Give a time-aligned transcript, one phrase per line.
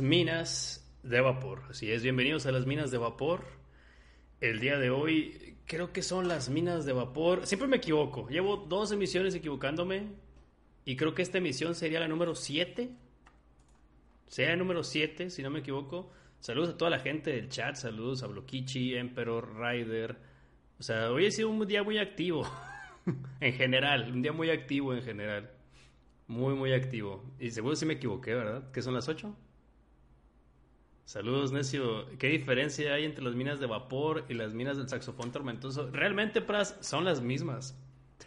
[0.00, 1.62] minas de vapor.
[1.70, 3.44] Así es, bienvenidos a las minas de vapor.
[4.40, 7.46] El día de hoy creo que son las minas de vapor.
[7.46, 8.28] Siempre me equivoco.
[8.28, 10.08] Llevo dos emisiones equivocándome.
[10.84, 12.90] Y creo que esta emisión sería la número 7.
[14.28, 16.10] Sería la número 7, si no me equivoco.
[16.40, 17.76] Saludos a toda la gente del chat.
[17.76, 20.16] Saludos a Blokichi, Emperor, Rider.
[20.78, 22.46] O sea, hoy ha sido un día muy activo.
[23.40, 24.10] en general.
[24.12, 25.50] Un día muy activo en general.
[26.26, 27.24] Muy, muy activo.
[27.38, 28.70] Y seguro si me equivoqué, ¿verdad?
[28.72, 29.34] ¿Qué son las 8?
[31.06, 32.04] Saludos, necio.
[32.18, 35.88] ¿Qué diferencia hay entre las minas de vapor y las minas del saxofón tormentoso?
[35.92, 37.78] Realmente, Pras, son las mismas.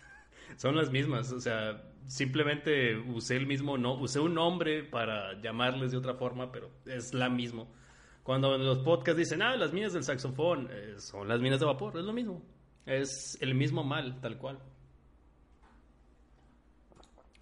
[0.55, 1.33] son las mismas.
[1.33, 6.53] O sea, simplemente usé el mismo no, usé un nombre para llamarles de otra forma,
[6.53, 7.67] pero es la mismo.
[8.23, 11.65] Cuando en los podcasts dicen, ah, las minas del saxofón, eh, son las minas de
[11.65, 12.41] vapor, es lo mismo.
[12.85, 14.57] Es el mismo mal, tal cual.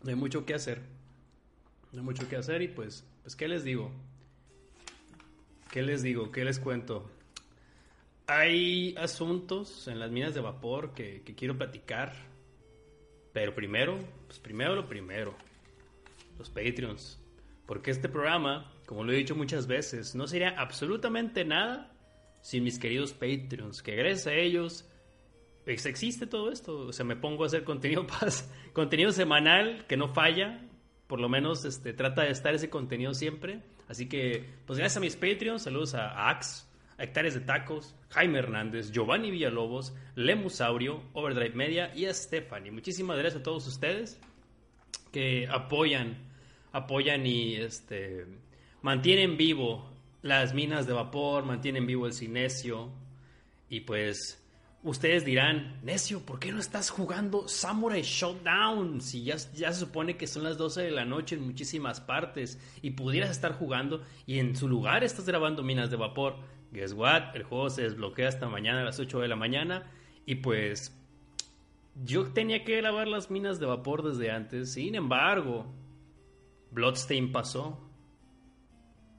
[0.02, 0.82] No hay mucho que hacer.
[1.92, 3.92] No hay mucho que hacer y pues, pues, ¿qué les digo?
[5.72, 6.32] ¿Qué les digo?
[6.32, 7.10] ¿Qué les cuento?
[8.28, 12.14] Hay asuntos en las minas de vapor que, que quiero platicar.
[13.34, 15.36] Pero primero, pues primero lo primero.
[16.38, 17.20] Los Patreons.
[17.66, 21.92] Porque este programa, como lo he dicho muchas veces, no sería absolutamente nada
[22.42, 23.82] sin mis queridos Patreons.
[23.82, 24.88] Que gracias a ellos
[25.66, 26.80] pues, existe todo esto.
[26.80, 28.08] O sea, me pongo a hacer contenido
[28.74, 30.62] contenido semanal que no falla.
[31.08, 33.62] Por lo menos este, trata de estar ese contenido siempre.
[33.88, 36.66] Así que, pues gracias a mis Patreons, saludos a, Axe,
[36.98, 42.72] a Hectáreas de Tacos, Jaime Hernández, Giovanni Villalobos, Lemusaurio, Overdrive Media y a Stephanie.
[42.72, 44.20] Muchísimas gracias a todos ustedes
[45.12, 46.18] que apoyan,
[46.72, 48.26] apoyan y este,
[48.82, 49.90] mantienen vivo
[50.22, 52.90] las minas de vapor, mantienen vivo el cinesio
[53.70, 54.44] y pues
[54.88, 59.02] Ustedes dirán, necio, ¿por qué no estás jugando Samurai Showdown?
[59.02, 62.92] Si ya, se supone que son las 12 de la noche en muchísimas partes y
[62.92, 66.38] pudieras estar jugando y en su lugar estás grabando Minas de Vapor.
[66.72, 67.36] Guess what?
[67.36, 69.92] El juego se desbloquea hasta mañana a las 8 de la mañana
[70.26, 70.98] y pues
[72.06, 74.72] yo tenía que grabar las Minas de Vapor desde antes.
[74.72, 75.66] Sin embargo,
[76.72, 77.78] Bloodstain pasó.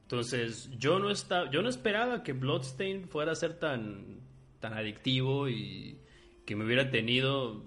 [0.01, 4.27] Entonces, yo no, estaba, yo no esperaba que Bloodstain fuera a ser tan
[4.59, 5.99] tan adictivo y
[6.45, 7.63] que me hubiera tenido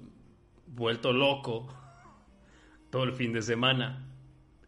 [0.67, 1.73] vuelto loco
[2.91, 4.09] todo el fin de semana.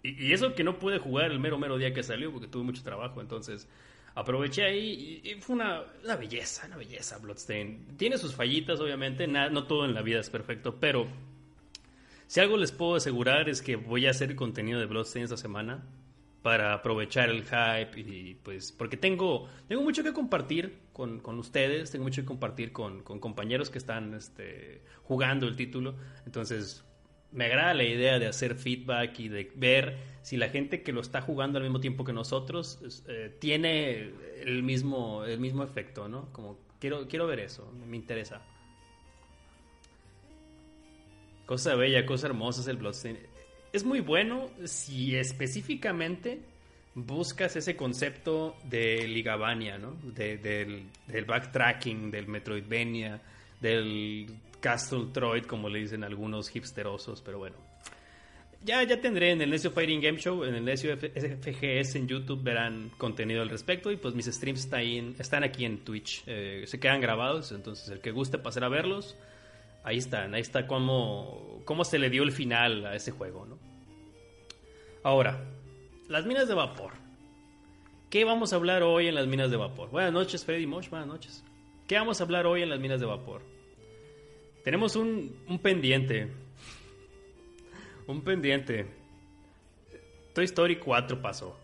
[0.02, 2.82] Y, eso que no pude jugar el mero mero día que salió porque tuve mucho
[2.82, 3.68] trabajo, entonces
[4.14, 5.82] aproveché ahí y, fue una,
[6.18, 7.96] belleza, una belleza Bloodstain.
[7.96, 11.08] Tiene sus fallitas, obviamente, no todo en la vida es perfecto, pero
[12.26, 15.84] si algo les puedo asegurar es que voy a hacer contenido de Bloodstain esta semana
[16.42, 21.90] para aprovechar el hype y pues porque tengo, tengo mucho que compartir con, con ustedes,
[21.90, 26.82] tengo mucho que compartir con, con, compañeros que están este, jugando el título, entonces
[27.32, 31.02] me agrada la idea de hacer feedback y de ver si la gente que lo
[31.02, 36.32] está jugando al mismo tiempo que nosotros eh, tiene el mismo, el mismo efecto, ¿no?
[36.32, 38.40] Como quiero, quiero ver eso, me interesa.
[41.44, 43.34] Cosa bella, cosa hermosa es el Bloodstain
[43.74, 46.40] es muy bueno si específicamente
[46.94, 49.96] buscas ese concepto de Ligavania, ¿no?
[50.12, 50.86] del,
[51.26, 53.20] backtracking, del Metroidvania,
[53.60, 54.26] del
[54.60, 57.56] Castle Troid, como le dicen algunos hipsterosos, pero bueno.
[58.62, 62.42] Ya, ya tendré en el Necio Fighting Game Show, en el Necio FGS en YouTube
[62.42, 66.22] verán contenido al respecto y pues mis streams están, ahí están aquí en Twitch.
[66.26, 69.18] Eh, se quedan grabados, entonces el que guste pasar a verlos,
[69.82, 73.58] ahí están, ahí está cómo, cómo se le dio el final a ese juego, ¿no?
[75.02, 75.44] Ahora,
[76.08, 76.92] las minas de vapor.
[78.10, 79.90] ¿Qué vamos a hablar hoy en las minas de vapor?
[79.90, 81.44] Buenas noches, Freddy Mosh, buenas noches.
[81.88, 83.42] ¿Qué vamos a hablar hoy en las minas de vapor?
[84.62, 86.30] Tenemos un, un pendiente.
[88.06, 88.86] un pendiente.
[90.34, 91.58] Toy Story 4 pasó.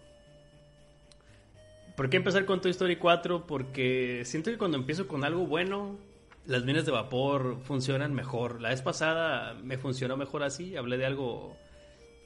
[1.97, 3.47] ¿Por qué empezar con Toy Story 4?
[3.47, 5.98] Porque siento que cuando empiezo con algo bueno,
[6.47, 8.60] las minas de vapor funcionan mejor.
[8.60, 10.77] La vez pasada me funcionó mejor así.
[10.77, 11.57] Hablé de algo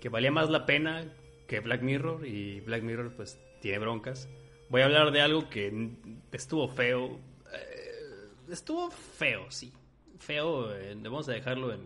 [0.00, 1.04] que valía más la pena
[1.46, 4.28] que Black Mirror y Black Mirror pues tiene broncas.
[4.68, 5.90] Voy a hablar de algo que
[6.32, 7.18] estuvo feo.
[7.52, 9.72] Eh, estuvo feo, sí.
[10.18, 11.84] Feo, eh, vamos a dejarlo en,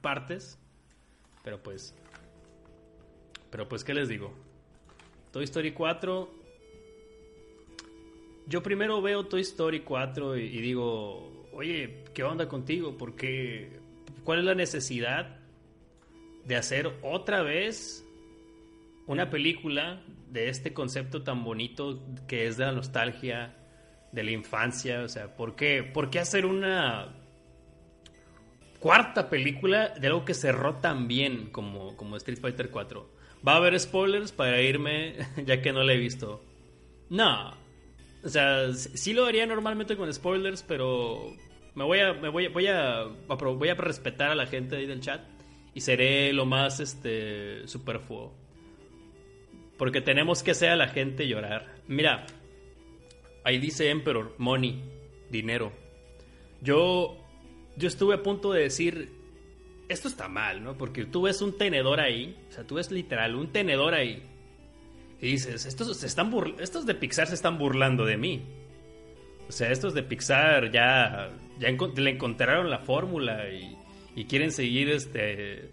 [0.00, 0.58] partes.
[1.42, 1.94] Pero pues...
[3.50, 4.32] Pero pues, ¿qué les digo?
[5.32, 6.46] Toy Story 4...
[8.48, 12.96] Yo primero veo Toy Story 4 y, y digo, oye, ¿qué onda contigo?
[12.96, 13.80] ¿Por qué?
[14.22, 15.40] ¿Cuál es la necesidad
[16.44, 18.05] de hacer otra vez
[19.06, 23.54] una película de este concepto tan bonito que es de la nostalgia,
[24.12, 25.02] de la infancia.
[25.02, 27.14] O sea, ¿por qué, ¿Por qué hacer una
[28.80, 33.16] cuarta película de algo que cerró tan bien como, como Street Fighter 4?
[33.46, 35.14] va a haber spoilers para irme
[35.44, 36.42] ya que no la he visto.
[37.08, 37.52] No.
[38.24, 41.32] O sea, sí lo haría normalmente con spoilers, pero
[41.74, 45.00] me voy a, me voy, voy a, voy a respetar a la gente ahí del
[45.00, 45.20] chat
[45.74, 48.34] y seré lo más este superfluo.
[49.78, 51.76] Porque tenemos que hacer a la gente llorar.
[51.86, 52.26] Mira,
[53.44, 54.82] ahí dice Emperor, money,
[55.30, 55.72] dinero.
[56.62, 57.18] Yo
[57.76, 59.12] yo estuve a punto de decir
[59.88, 60.76] esto está mal, ¿no?
[60.76, 64.22] Porque tú ves un tenedor ahí, o sea, tú ves literal un tenedor ahí
[65.20, 68.42] y dices, estos se están estos de Pixar se están burlando de mí.
[69.48, 75.70] O sea, estos de Pixar ya ya le encontraron la fórmula y, quieren seguir este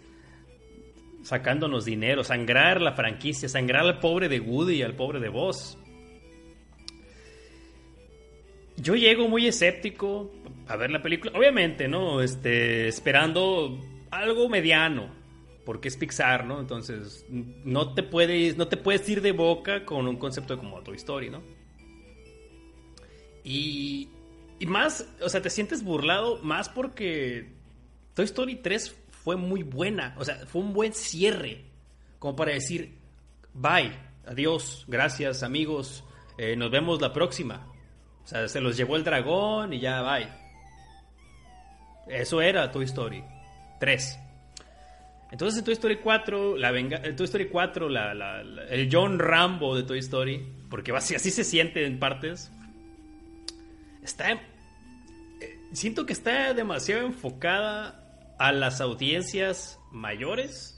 [1.23, 5.77] sacándonos dinero, sangrar la franquicia, sangrar al pobre de Woody y al pobre de Buzz.
[8.77, 10.31] Yo llego muy escéptico
[10.67, 12.21] a ver la película, obviamente, ¿no?
[12.21, 13.79] Este, esperando
[14.11, 15.09] algo mediano,
[15.65, 16.59] porque es Pixar, ¿no?
[16.59, 20.97] Entonces, no te puedes, no te puedes ir de boca con un concepto como Toy
[20.97, 21.41] Story, ¿no?
[23.45, 24.09] Y,
[24.59, 27.51] y más, o sea, te sientes burlado más porque
[28.13, 30.15] Toy Story 3 fue muy buena.
[30.17, 31.65] O sea, fue un buen cierre.
[32.19, 32.97] Como para decir,
[33.53, 33.93] bye,
[34.25, 36.03] adiós, gracias amigos,
[36.37, 37.67] eh, nos vemos la próxima.
[38.23, 40.27] O sea, se los llevó el dragón y ya, bye.
[42.07, 43.23] Eso era Toy Story
[43.79, 44.19] 3.
[45.31, 47.87] Entonces en Toy Story 4, la venga Toy Story 4,
[48.69, 52.51] el John Rambo de Toy Story, porque así, así se siente en partes,
[54.03, 54.39] está
[55.71, 58.02] siento que está demasiado enfocada
[58.43, 60.77] a las audiencias mayores.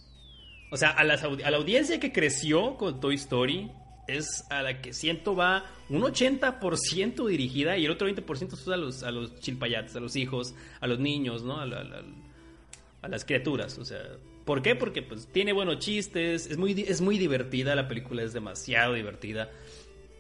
[0.69, 3.71] O sea, a, la audiencia que creció con Toy Story
[4.07, 8.77] es a la que siento va un 80% dirigida y el otro 20% es a
[8.77, 11.59] los, a chilpayates, a los hijos, a los niños, ¿no?
[11.59, 13.79] A, a, las criaturas.
[13.79, 13.99] O sea,
[14.45, 14.75] ¿por qué?
[14.75, 19.49] Porque pues tiene buenos chistes, es muy, es muy divertida, la película es demasiado divertida.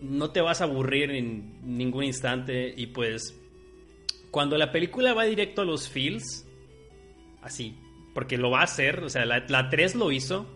[0.01, 3.35] No te vas a aburrir en ningún instante y pues
[4.31, 6.44] cuando la película va directo a los feels,
[7.45, 7.77] así,
[8.13, 10.47] porque lo va a hacer, o sea, la, 3 lo hizo,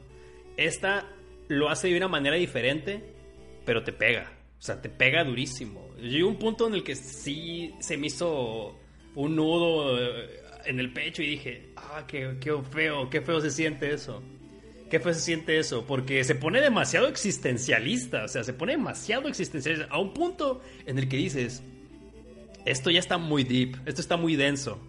[0.57, 1.07] esta
[1.47, 3.13] lo hace de una manera diferente,
[3.65, 5.89] pero te pega, o sea, te pega durísimo.
[5.97, 8.77] Llegó un punto en el que sí se me hizo
[9.15, 13.51] un nudo eh, en el pecho y dije, ah, qué, qué feo, qué feo se
[13.51, 14.21] siente eso.
[14.89, 19.27] Qué feo se siente eso, porque se pone demasiado existencialista, o sea, se pone demasiado
[19.27, 21.61] existencialista, a un punto en el que dices,
[22.65, 24.79] esto ya está muy deep, esto está muy denso.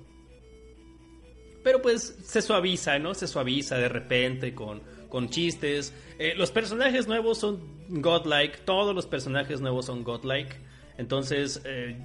[1.63, 3.15] Pero pues se suaviza, ¿no?
[3.15, 5.95] Se suaviza de repente con, con chistes.
[6.19, 10.57] Eh, los personajes nuevos son godlike, todos los personajes nuevos son godlike.
[10.99, 11.97] Entonces, eh,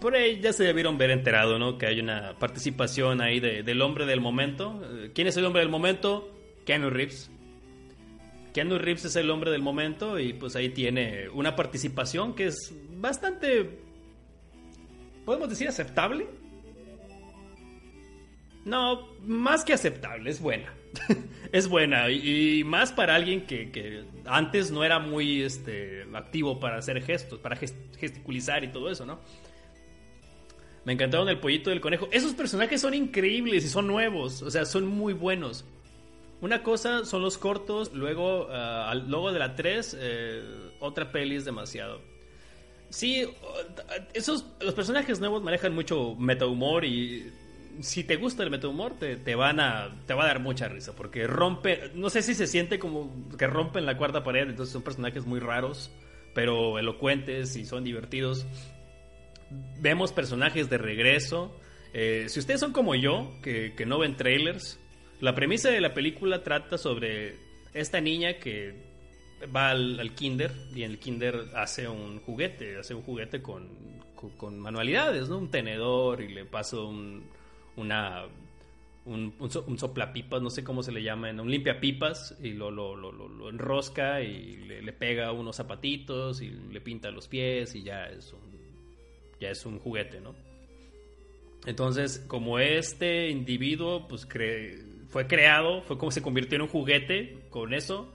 [0.00, 1.78] por ahí ya se debieron ver enterado, ¿no?
[1.78, 4.82] Que hay una participación ahí del hombre del momento.
[4.84, 6.32] Eh, ¿Quién es el hombre del momento?
[6.64, 7.30] Keanu Reeves.
[8.54, 12.74] Keanu Reeves es el hombre del momento y pues ahí tiene una participación que es
[12.96, 13.78] bastante
[15.24, 16.26] ¿Podemos decir aceptable?
[18.64, 20.72] No, más que aceptable, es buena.
[21.52, 22.10] es buena.
[22.10, 27.56] Y, más para alguien que, antes no era muy este, activo para hacer gestos, para
[27.56, 29.18] gesticulizar y todo eso, ¿no?
[30.84, 32.08] Me encantaron el pollito del conejo.
[32.10, 34.42] Esos personajes son increíbles y son nuevos.
[34.42, 35.64] O sea, son muy buenos.
[36.40, 40.42] Una cosa son los cortos, luego, uh, luego de la 3, eh,
[40.80, 42.00] otra peli es demasiado.
[42.90, 43.26] Sí,
[44.12, 47.32] esos, los personajes nuevos manejan mucho metahumor y
[47.80, 50.94] si te gusta el metahumor te, te van a, te va a dar mucha risa
[50.94, 54.82] porque rompe, no sé si se siente como que rompen la cuarta pared, entonces son
[54.82, 55.90] personajes muy raros,
[56.34, 58.46] pero elocuentes y son divertidos.
[59.80, 61.54] Vemos personajes de regreso.
[61.92, 64.78] Eh, si ustedes son como yo, que, que no ven trailers,
[65.20, 67.36] la premisa de la película trata sobre
[67.74, 68.92] esta niña que
[69.54, 73.68] va al, kinder y en el kinder hace un juguete, hace un juguete con,
[74.36, 75.38] con, manualidades, ¿no?
[75.38, 77.24] Un tenedor y le paso un,
[77.76, 78.24] una,
[79.04, 83.12] un, un, soplapipas, no sé cómo se le llama, un limpiapipas y lo, lo, lo,
[83.12, 88.32] lo enrosca y le, pega unos zapatitos y le pinta los pies y ya es
[88.32, 88.40] un,
[89.40, 90.34] ya es un juguete, ¿no?
[91.66, 94.26] Entonces, como este individuo pues
[95.08, 98.12] fue creado, fue como se convirtió en un juguete con eso,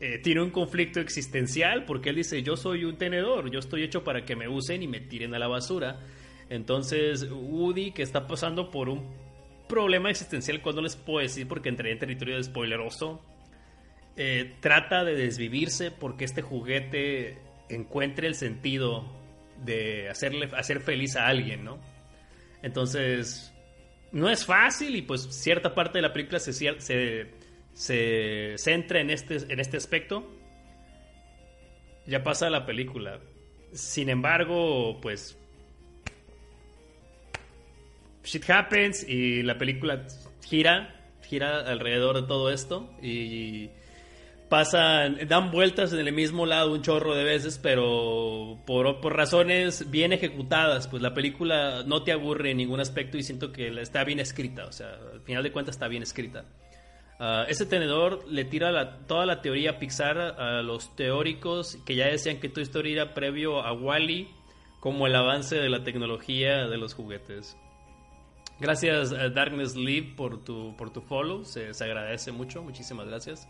[0.00, 4.04] eh, tiene un conflicto existencial porque él dice, yo soy un tenedor, yo estoy hecho
[4.04, 5.98] para que me usen y me tiren a la basura.
[6.50, 9.04] Entonces Woody, que está pasando por un
[9.68, 13.20] problema existencial, cuando les puedo decir porque entré en territorio de spoileroso,
[14.16, 17.38] eh, trata de desvivirse porque este juguete
[17.68, 19.04] encuentre el sentido
[19.64, 21.78] de hacerle, hacer feliz a alguien, ¿no?
[22.62, 23.52] Entonces,
[24.10, 27.38] no es fácil y pues cierta parte de la película se, se
[27.78, 30.28] se centra en este, en este aspecto,
[32.08, 33.20] ya pasa la película.
[33.72, 35.38] Sin embargo, pues
[38.24, 40.06] shit happens y la película
[40.44, 43.70] gira, gira alrededor de todo esto y
[44.48, 49.90] pasan, dan vueltas en el mismo lado un chorro de veces, pero por, por, razones
[49.90, 54.04] bien ejecutadas, pues la película no te aburre en ningún aspecto y siento que está
[54.04, 56.44] bien escrita, o sea, al final de cuentas está bien escrita.
[57.20, 62.38] Uh, ese tenedor le tira toda la teoría Pixar a los teóricos que ya decían
[62.38, 64.28] que Toy Story era previo a Wally,
[64.78, 67.56] como el avance de la tecnología de los juguetes.
[68.60, 73.48] Gracias a Darkness Live por tu, por tu follow, se, se agradece mucho, muchísimas gracias.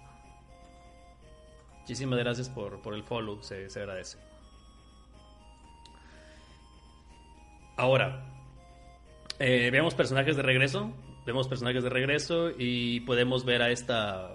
[1.81, 4.19] Muchísimas gracias por, por el follow, se, se, agradece.
[7.79, 8.27] Ahora,
[9.38, 10.93] eh, vemos personajes de regreso.
[11.25, 14.33] Vemos personajes de regreso y podemos ver a esta.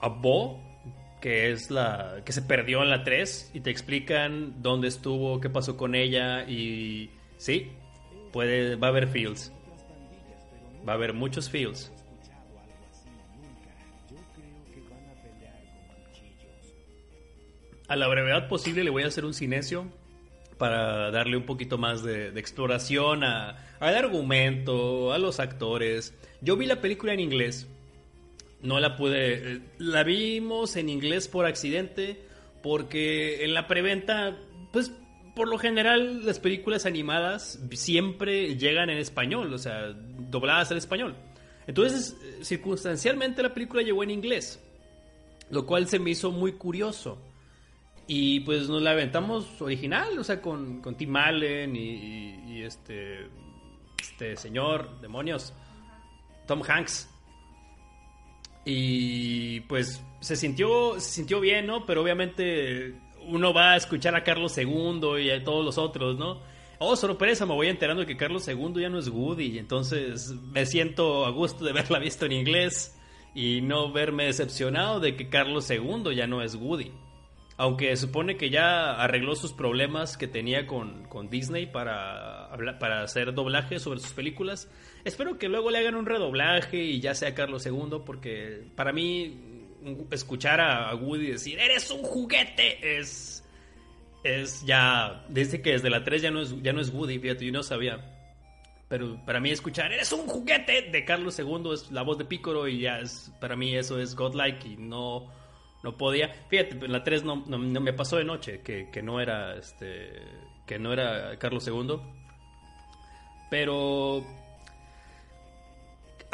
[0.00, 0.62] a Bo,
[1.20, 2.22] que es la.
[2.24, 6.44] que se perdió en la 3 y te explican dónde estuvo, qué pasó con ella
[6.48, 7.10] y.
[7.36, 7.72] sí,
[8.34, 9.52] puede, va a haber fields.
[10.86, 11.90] Va a haber muchos fields.
[17.86, 19.86] a la brevedad posible le voy a hacer un silencio
[20.58, 26.14] para darle un poquito más de, de exploración a, al argumento, a los actores.
[26.40, 27.68] Yo vi la película en inglés.
[28.62, 29.60] No la pude...
[29.78, 32.24] La vimos en inglés por accidente
[32.62, 34.36] porque en la preventa,
[34.72, 34.90] pues
[35.34, 41.16] por lo general las películas animadas siempre llegan en español, o sea, dobladas al español.
[41.66, 44.62] Entonces, circunstancialmente la película llegó en inglés,
[45.50, 47.18] lo cual se me hizo muy curioso.
[48.06, 53.26] Y pues nos la aventamos original, o sea, con, con Tim Allen y, este,
[54.00, 55.54] este señor, demonios,
[56.46, 57.08] Tom Hanks.
[58.66, 61.86] Y pues se sintió, se sintió bien, ¿no?
[61.86, 62.94] Pero obviamente
[63.28, 66.40] uno va a escuchar a Carlos II y a todos los otros, ¿no?
[66.78, 69.58] Oh, sorpresa, me voy enterando que Carlos II ya no es Woody.
[69.58, 72.98] Entonces me siento a gusto de verla visto en inglés
[73.34, 76.92] y no verme decepcionado de que Carlos II ya no es Woody.
[77.56, 82.50] Aunque supone que ya arregló sus problemas que tenía con, Disney para,
[82.80, 84.68] para hacer doblaje sobre sus películas.
[85.04, 89.53] Espero que luego le hagan un redoblaje y ya sea Carlos II, porque para mí
[90.10, 93.44] escuchar a Woody decir, eres un juguete, es,
[94.22, 97.46] es ya, dice que desde la 3 ya no es, ya no es Woody, fíjate,
[97.46, 98.10] yo no sabía.
[98.88, 102.68] Pero para mí escuchar, eres un juguete de Carlos II es la voz de Pícoro
[102.68, 105.32] y ya es, para mí eso es godlike y no
[105.84, 106.34] no podía.
[106.48, 110.12] Fíjate, la 3 no, no, me pasó de noche que, que, no era este
[110.66, 112.00] que no era Carlos II.
[113.50, 114.24] Pero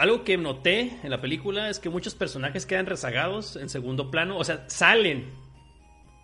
[0.01, 4.39] algo que noté en la película es que muchos personajes quedan rezagados en segundo plano,
[4.39, 5.31] o sea, salen,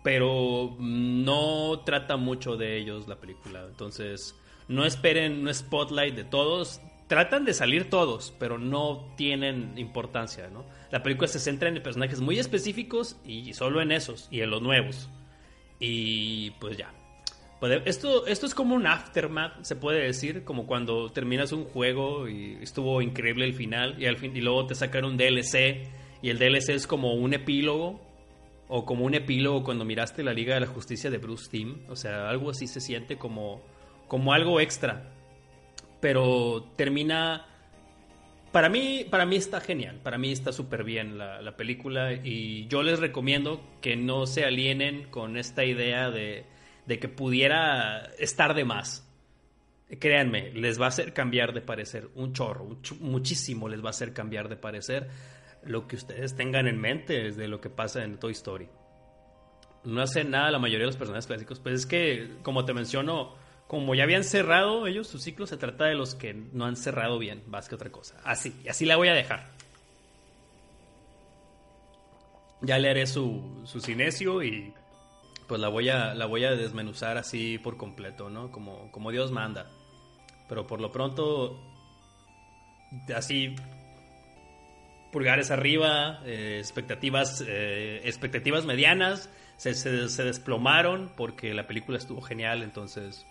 [0.03, 3.65] pero no trata mucho de ellos la película.
[3.67, 4.35] Entonces,
[4.67, 6.81] no esperen un spotlight de todos.
[7.07, 10.65] Tratan de salir todos, pero no tienen importancia, ¿no?
[10.91, 14.61] La película se centra en personajes muy específicos y solo en esos y en los
[14.61, 15.07] nuevos.
[15.79, 16.96] Y pues ya.
[17.85, 22.59] Esto, esto es como un aftermath, se puede decir, como cuando terminas un juego y
[22.61, 25.89] estuvo increíble el final y, al fin, y luego te sacan un DLC
[26.21, 27.99] y el DLC es como un epílogo
[28.67, 31.95] o como un epílogo cuando miraste la Liga de la Justicia de Bruce Timm, o
[31.95, 33.63] sea, algo así se siente como,
[34.07, 35.11] como algo extra,
[35.99, 37.47] pero termina
[38.51, 42.83] para mí, para mí está genial, para mí está súper bien la, película y yo
[42.83, 46.45] les recomiendo que no se alienen con esta idea de,
[46.99, 49.03] que pudiera estar de más.
[49.99, 52.67] Créanme, les va a hacer cambiar de parecer un chorro,
[52.99, 55.09] muchísimo les va a hacer cambiar de parecer
[55.63, 58.67] lo que ustedes tengan en mente de lo que pasa en Toy Story.
[59.83, 63.35] No hace nada la mayoría de los personajes clásicos, pues es que, como te menciono,
[63.67, 67.19] como ya habían cerrado ellos su ciclo, se trata de los que no han cerrado
[67.19, 68.15] bien, más que otra cosa.
[68.23, 69.51] Así, así la voy a dejar.
[72.61, 74.73] Ya le haré su, su cinecio y
[75.47, 78.51] pues la voy a la voy a desmenuzar así por completo, ¿no?
[78.51, 79.67] Como, como Dios manda.
[80.49, 81.59] Pero por lo pronto,
[83.15, 83.55] así,
[85.11, 92.63] pulgares arriba, eh, expectativas, eh, expectativas medianas, se, se desplomaron porque la película estuvo genial,
[92.63, 93.25] entonces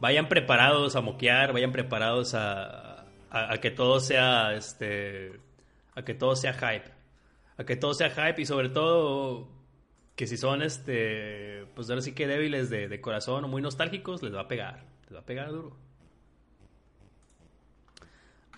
[0.00, 5.40] vayan preparados a moquear, vayan preparados a, a, que todo sea, este,
[5.94, 6.90] a que todo sea hype,
[7.56, 9.48] a que todo sea hype y sobre todo
[10.18, 14.20] que si son, este, pues ahora sí que débiles de, de corazón o muy nostálgicos,
[14.20, 15.76] les va a pegar, les va a pegar duro.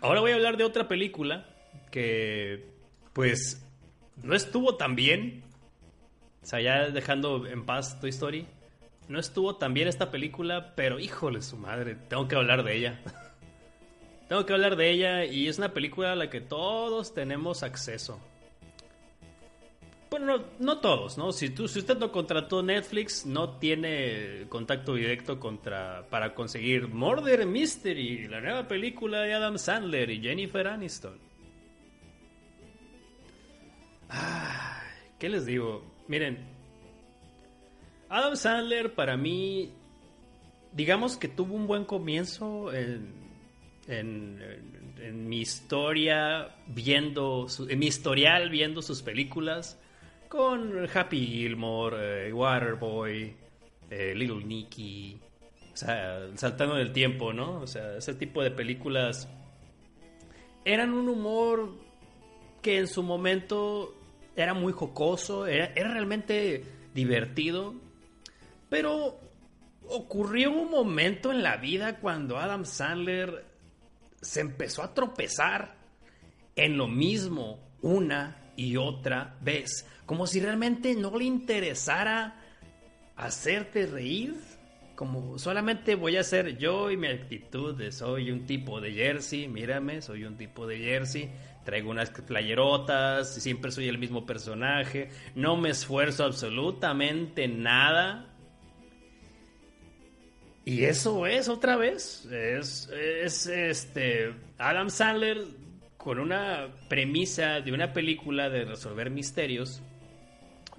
[0.00, 1.46] Ahora voy a hablar de otra película
[1.90, 2.70] que
[3.12, 3.62] pues
[4.22, 5.44] no estuvo tan bien.
[6.42, 8.46] O sea, ya dejando en paz Toy Story.
[9.08, 13.00] No estuvo tan bien esta película, pero híjole su madre, tengo que hablar de ella.
[14.30, 18.18] tengo que hablar de ella y es una película a la que todos tenemos acceso.
[20.10, 21.30] Bueno, no, no todos, ¿no?
[21.30, 27.46] Si, tú, si usted no contrató Netflix, no tiene contacto directo contra para conseguir Murder
[27.46, 31.16] Mystery, la nueva película de Adam Sandler y Jennifer Aniston.
[35.20, 35.84] ¿Qué les digo?
[36.08, 36.38] Miren,
[38.08, 39.70] Adam Sandler para mí,
[40.72, 43.14] digamos que tuvo un buen comienzo en,
[43.86, 49.78] en, mi historia viendo, en mi historial viendo sus películas
[50.30, 53.34] con Happy Gilmore, eh, Waterboy,
[53.90, 55.20] eh, Little Nicky,
[55.72, 57.60] o sea, saltando del tiempo, ¿no?
[57.60, 59.28] O sea, ese tipo de películas
[60.64, 61.72] eran un humor
[62.62, 63.92] que en su momento
[64.36, 67.74] era muy jocoso, era, era realmente divertido,
[68.68, 69.18] pero
[69.88, 73.46] ocurrió un momento en la vida cuando Adam Sandler
[74.20, 75.74] se empezó a tropezar
[76.54, 82.34] en lo mismo una y otra vez como si realmente no le interesara
[83.16, 84.34] hacerte reír,
[84.94, 89.48] como solamente voy a ser yo y mi actitud de soy un tipo de jersey,
[89.48, 91.30] mírame, soy un tipo de jersey,
[91.64, 98.26] traigo unas playerotas, siempre soy el mismo personaje, no me esfuerzo absolutamente nada.
[100.66, 105.46] Y eso es otra vez, es, es este Adam Sandler
[106.02, 109.82] con una premisa de una película de resolver misterios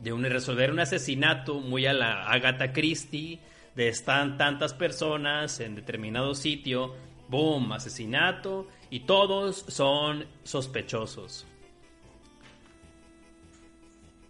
[0.02, 3.40] de resolver un asesinato muy a la Agatha Christie,
[3.76, 6.96] de están tantas personas en determinado sitio,
[7.30, 11.46] boom, asesinato, y todos son sospechosos.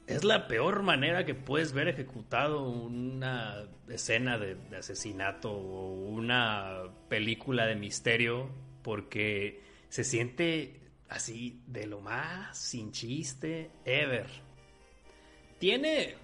[0.08, 7.66] Es la peor manera que puedes ver ejecutado una escena de asesinato o una película
[7.66, 8.50] de misterio
[8.82, 10.81] porque se siente
[11.12, 14.28] así de lo más sin chiste ever
[15.60, 16.16] tiene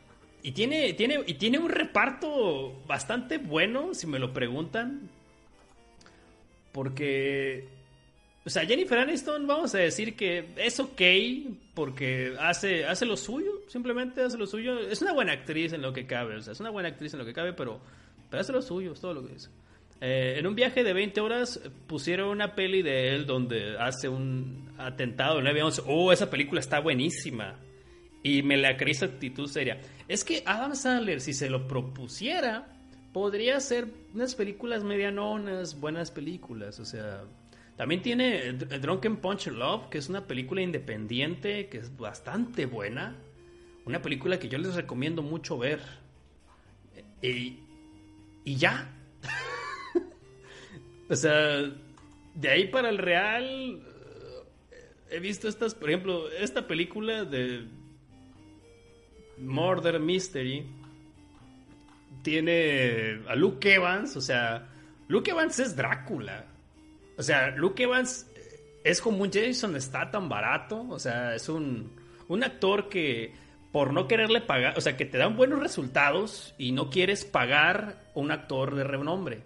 [0.41, 5.09] y tiene, tiene, y tiene un reparto bastante bueno, si me lo preguntan.
[6.71, 7.67] Porque,
[8.45, 11.01] o sea, Jennifer Aniston, vamos a decir que es ok,
[11.73, 14.79] porque hace, hace lo suyo, simplemente hace lo suyo.
[14.79, 17.19] Es una buena actriz en lo que cabe, o sea, es una buena actriz en
[17.19, 17.81] lo que cabe, pero,
[18.29, 19.49] pero hace lo suyo, es todo lo que dice.
[19.99, 24.69] Eh, en un viaje de 20 horas pusieron una peli de él donde hace un
[24.77, 25.83] atentado en 9-11.
[25.87, 27.55] Oh, esa película está buenísima.
[28.23, 29.79] Y me la creí actitud seria.
[30.07, 32.67] Es que Adam Sandler, si se lo propusiera,
[33.13, 36.79] podría hacer unas películas medianonas, buenas películas.
[36.79, 37.23] O sea,
[37.75, 43.15] también tiene Drunken Punch Love, que es una película independiente, que es bastante buena.
[43.85, 45.79] Una película que yo les recomiendo mucho ver.
[47.21, 47.59] Y,
[48.43, 48.91] y ya.
[51.09, 51.71] o sea,
[52.35, 53.81] de ahí para el real,
[55.09, 57.65] he visto estas, por ejemplo, esta película de
[59.37, 60.65] Murder Mystery
[62.23, 64.67] tiene a Luke Evans, o sea,
[65.07, 66.45] Luke Evans es Drácula.
[67.17, 68.27] O sea, Luke Evans
[68.83, 71.91] es como un Jason está tan barato, o sea, es un,
[72.27, 73.33] un actor que
[73.71, 78.11] por no quererle pagar, o sea, que te dan buenos resultados y no quieres pagar
[78.13, 79.43] un actor de renombre.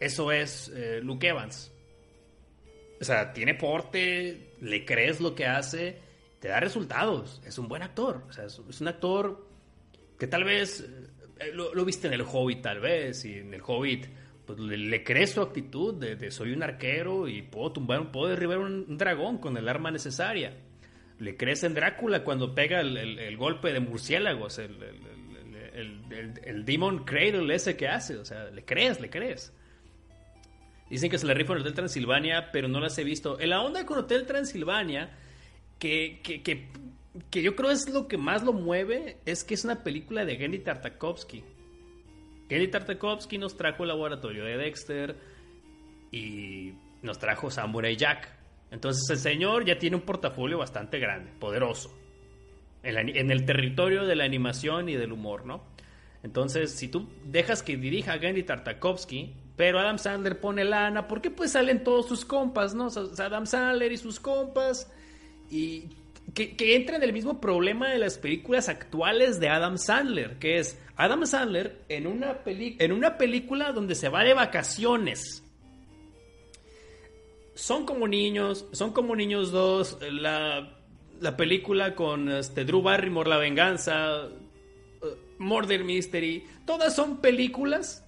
[0.00, 1.72] Eso es eh, Luke Evans.
[3.00, 6.06] O sea, tiene porte, le crees lo que hace
[6.40, 7.40] te da resultados.
[7.44, 8.22] Es un buen actor.
[8.28, 9.46] O sea, es, un actor
[10.18, 10.86] que tal vez
[11.40, 14.06] eh, lo, viste en el Hobbit, tal vez, y en el Hobbit
[14.46, 18.96] pues, le, crees su actitud de, soy un arquero y puedo tumbar, puedo derribar un,
[18.96, 20.56] dragón con el arma necesaria.
[21.18, 24.76] Le crees en Drácula cuando pega el, golpe de murciélagos, el,
[25.72, 28.16] el, Demon Cradle ese que hace.
[28.16, 29.52] O sea, le crees, le crees.
[30.88, 33.40] Dicen que se le rifa en Hotel Transilvania, pero no las he visto.
[33.40, 35.10] En la onda con Hotel Transilvania
[35.78, 40.24] que, que, yo creo es lo que más lo mueve, es que es una película
[40.24, 41.42] de Gendy Tartakovsky.
[42.48, 45.16] Gendy Tartakovsky nos trajo el laboratorio de Dexter
[46.12, 46.72] y
[47.02, 48.32] nos trajo Samurai Jack.
[48.70, 51.96] Entonces el señor ya tiene un portafolio bastante grande, poderoso,
[52.82, 55.62] en, el territorio de la animación y del humor, ¿no?
[56.26, 61.22] Entonces, si tú dejas que dirija a Gendy Tartakovsky, pero Adam Sandler pone lana, ¿por
[61.22, 62.88] qué pues salen todos sus compas, no?
[63.16, 64.90] Adam Sandler y sus compas
[65.52, 65.84] y
[66.34, 70.76] que, entra en el mismo problema de las películas actuales de Adam Sandler, que es
[70.96, 75.44] Adam Sandler en una, en una película donde se va de vacaciones.
[77.54, 80.76] son como niños, son como niños dos, la,
[81.20, 84.28] la película con este, Drew Barrymore, La Venganza,
[85.38, 88.04] Murder Mystery, todas son películas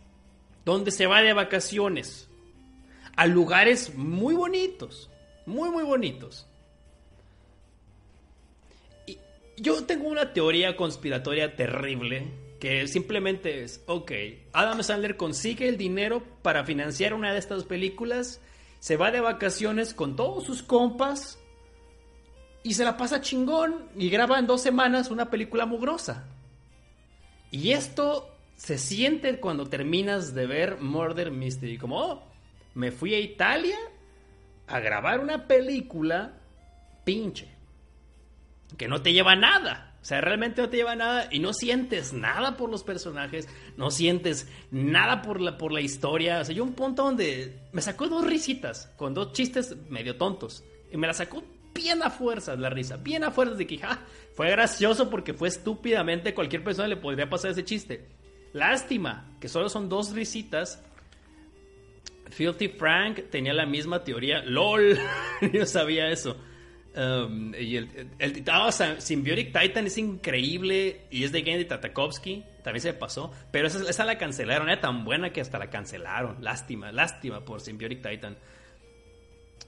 [0.65, 2.29] donde se va de vacaciones
[3.17, 5.11] a lugares muy bonitos,
[5.47, 6.47] muy, muy bonitos.
[9.07, 9.19] Y
[9.57, 12.29] yo tengo una teoría conspiratoria terrible
[12.61, 14.13] que simplemente es, ok,
[14.53, 18.41] Adam Sandler consigue el dinero para financiar una de estas películas
[18.81, 21.39] se va de vacaciones con todos sus compas
[22.63, 26.29] y se la pasa chingón y graba en dos semanas una película mugrosa.
[27.51, 32.23] Y esto se siente cuando terminas de ver Murder Mystery, como, oh,
[32.75, 33.77] me fui a Italia
[34.67, 36.33] a grabar una película
[37.05, 37.49] pinche,
[38.77, 39.97] que no te lleva nada.
[40.01, 43.91] O sea, realmente no te lleva nada y no sientes nada por los personajes, no
[43.91, 46.41] sientes nada por la, por la historia.
[46.41, 50.63] O sea, yo un punto donde me sacó dos risitas con dos chistes medio tontos
[50.93, 51.43] y me la sacó
[51.75, 54.01] bien a fuerzas la risa, bien a fuerzas de que ja,
[54.39, 58.07] fue gracioso porque fue estúpidamente cualquier persona le podría pasar ese chiste.
[58.53, 60.81] Lástima que solo son dos risitas.
[62.31, 64.41] Filthy Frank tenía la misma teoría.
[64.45, 64.97] LOL,
[65.53, 66.37] yo sabía eso.
[66.95, 68.45] Um, y el, el,
[68.99, 74.19] Symbiotic Titan es increíble y es de Genndy Tatakovsky, también se pasó, pero esa, la
[74.19, 76.45] cancelaron, era tan buena que hasta la cancelaron.
[76.45, 78.37] Lástima, lástima por Symbiotic Titan.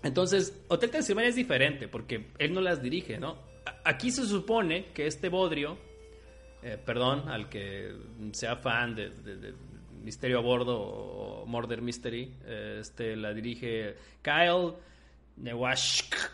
[0.05, 3.50] Entonces, Hotel Transilvania es diferente porque él no las dirige, ¿no?
[3.85, 5.79] Aquí se supone que este Bodrio,
[6.63, 7.95] eh, perdón, al que
[8.33, 9.11] sea fan de,
[10.03, 14.75] Misterio a Bordo o Murder Mystery, eh, este la dirige Kyle
[15.37, 16.31] Newashek,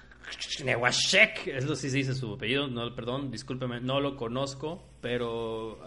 [1.47, 5.79] eso sí se dice su apellido, no, perdón, discúlpeme, no lo conozco, pero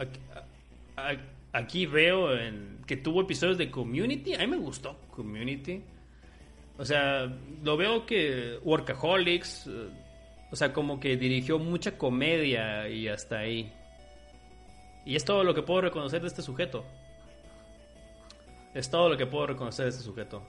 [1.53, 5.81] aquí, veo en, que tuvo episodios de Community, a mí me gustó Community.
[6.77, 7.25] O sea,
[7.61, 9.89] lo veo que Workaholics, eh,
[10.51, 13.71] o sea, como que dirigió mucha comedia y hasta ahí.
[15.05, 16.85] Y es todo lo que puedo reconocer de este sujeto.
[18.73, 20.43] Es todo lo que puedo reconocer de este sujeto.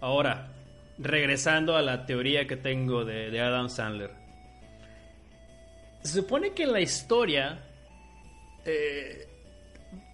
[0.00, 0.52] Ahora,
[0.98, 4.10] regresando a la teoría que tengo de, Adam Sandler.
[6.02, 7.62] Se supone que en la historia
[8.64, 9.28] eh,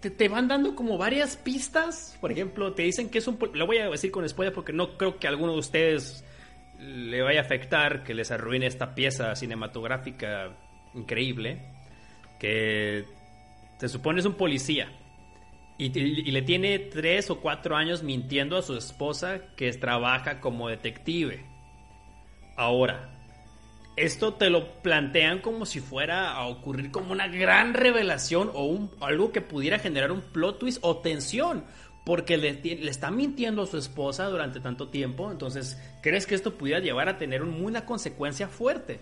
[0.01, 2.17] te, van dando como varias pistas.
[2.19, 3.37] Por ejemplo, te dicen que es un...
[3.53, 6.23] Lo voy a decir con spoiler porque no creo que alguno de ustedes
[6.79, 10.55] le vaya a afectar que les arruine esta pieza cinematográfica
[10.93, 11.61] increíble.
[12.39, 13.05] Que
[13.79, 14.89] se supone es un policía
[15.77, 21.45] y, le tiene tres o cuatro años mintiendo a su esposa que trabaja como detective.
[22.55, 23.11] Ahora,
[23.95, 28.91] esto te lo plantean como si fuera a ocurrir como una gran revelación o un,
[29.01, 31.63] algo que pudiera generar un plot twist o tensión.
[32.07, 35.29] Porque le, está mintiendo a su esposa durante tanto tiempo.
[35.29, 39.01] Entonces, ¿crees que esto pudiera llevar a tener una consecuencia fuerte?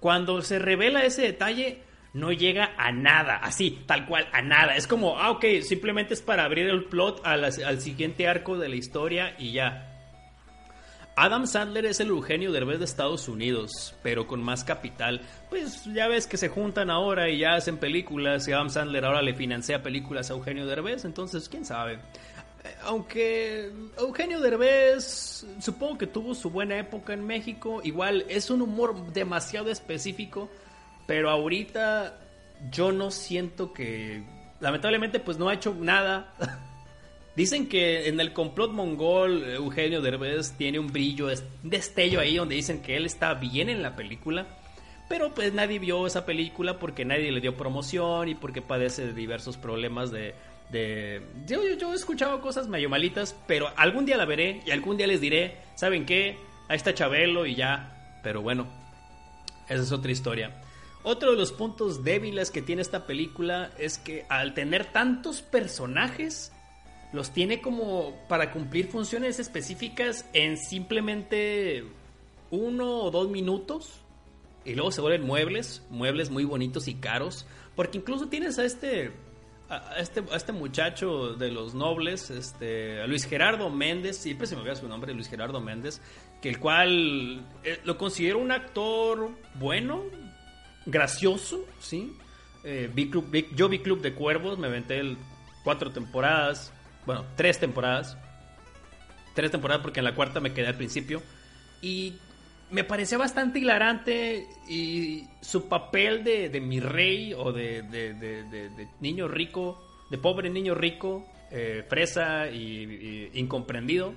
[0.00, 1.82] Cuando se revela ese detalle,
[2.14, 4.74] no llega a nada, así, tal cual, a nada.
[4.74, 8.76] Es como, ah, ok, simplemente es para abrir el plot al, siguiente arco de la
[8.76, 9.91] historia y ya.
[11.14, 15.20] Adam Sandler es el Eugenio Derbez de Estados Unidos, pero con más capital.
[15.50, 19.22] Pues ya ves que se juntan ahora y ya hacen películas y Adam Sandler ahora
[19.22, 21.94] le financia películas a Eugenio Derbez, entonces quién sabe.
[22.64, 28.62] Eh, aunque Eugenio Derbez supongo que tuvo su buena época en México, igual es un
[28.62, 30.48] humor demasiado específico
[31.06, 32.18] pero ahorita
[32.70, 34.22] yo no siento que...
[34.60, 36.32] Lamentablemente pues no ha hecho nada.
[37.34, 42.56] Dicen que en el complot mongol Eugenio Derbez tiene un brillo, un destello ahí donde
[42.56, 44.46] dicen que él está bien en la película.
[45.08, 49.12] Pero pues nadie vio esa película porque nadie le dio promoción y porque padece de
[49.14, 50.34] diversos problemas de...
[50.70, 51.22] de...
[51.46, 55.06] Yo, yo he escuchado cosas medio malitas, pero algún día la veré y algún día
[55.06, 56.36] les diré, ¿saben qué?
[56.68, 58.20] Ahí está Chabelo y ya.
[58.22, 58.66] Pero bueno,
[59.68, 60.62] esa es otra historia.
[61.02, 66.52] Otro de los puntos débiles que tiene esta película es que al tener tantos personajes,
[67.12, 71.84] los tiene como para cumplir funciones específicas en simplemente
[72.50, 74.00] uno o dos minutos.
[74.64, 77.46] Y luego se vuelven muebles, muebles muy bonitos y caros.
[77.74, 79.12] Porque incluso tienes a este,
[79.68, 84.54] a este, a este muchacho de los nobles, este, a Luis Gerardo Méndez, siempre se
[84.54, 86.00] me olvida su nombre, Luis Gerardo Méndez,
[86.40, 90.02] que el cual eh, lo considero un actor bueno,
[90.86, 92.12] gracioso, ¿sí?
[92.64, 95.16] Eh, Club, yo vi Club de Cuervos, me aventé el,
[95.64, 96.72] cuatro temporadas,
[97.06, 98.16] bueno, tres temporadas.
[99.34, 101.22] Tres temporadas porque en la cuarta me quedé al principio.
[101.80, 102.14] Y
[102.72, 109.84] me parecía bastante hilarante y su papel de, mi rey o de, de, niño rico,
[110.10, 114.14] de pobre niño rico, eh, fresa y, incomprendido.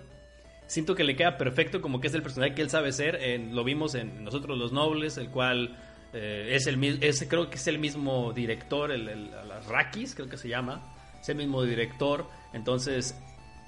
[0.68, 3.20] Siento que le queda perfecto como que es el personaje que él sabe ser.
[3.52, 5.78] lo vimos en Nosotros los Nobles, el cual
[6.14, 10.30] eh, es el ese creo que es el mismo director, el, el, las Rakis, creo
[10.30, 10.82] que se llama.
[11.22, 12.26] Es el mismo director.
[12.56, 13.16] Entonces,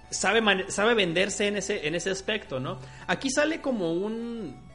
[0.09, 2.79] sabe, sabe venderse en ese, en ese aspecto, ¿no?
[3.05, 4.65] Aquí sale como un...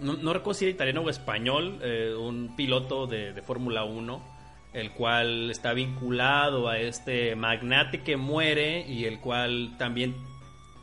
[0.00, 4.38] No, recuerdo si era italiano o español, eh, un piloto de, de Fórmula 1
[4.72, 10.14] el cual está vinculado a este magnate que muere y el cual también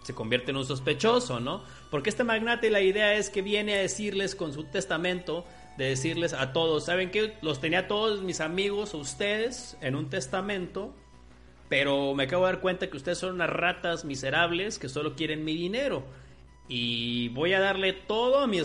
[0.03, 1.63] se convierte en un sospechoso, ¿no?
[1.89, 5.45] Porque este magnate la idea es que viene a decirles con su testamento,
[5.77, 7.33] de decirles a todos, ¿saben qué?
[7.41, 10.93] Los tenía todos mis amigos, ustedes, en un testamento,
[11.69, 15.43] pero me acabo de dar cuenta que ustedes son unas ratas miserables que solo quieren
[15.43, 16.03] mi dinero.
[16.67, 18.59] Y voy a darle todo a mi,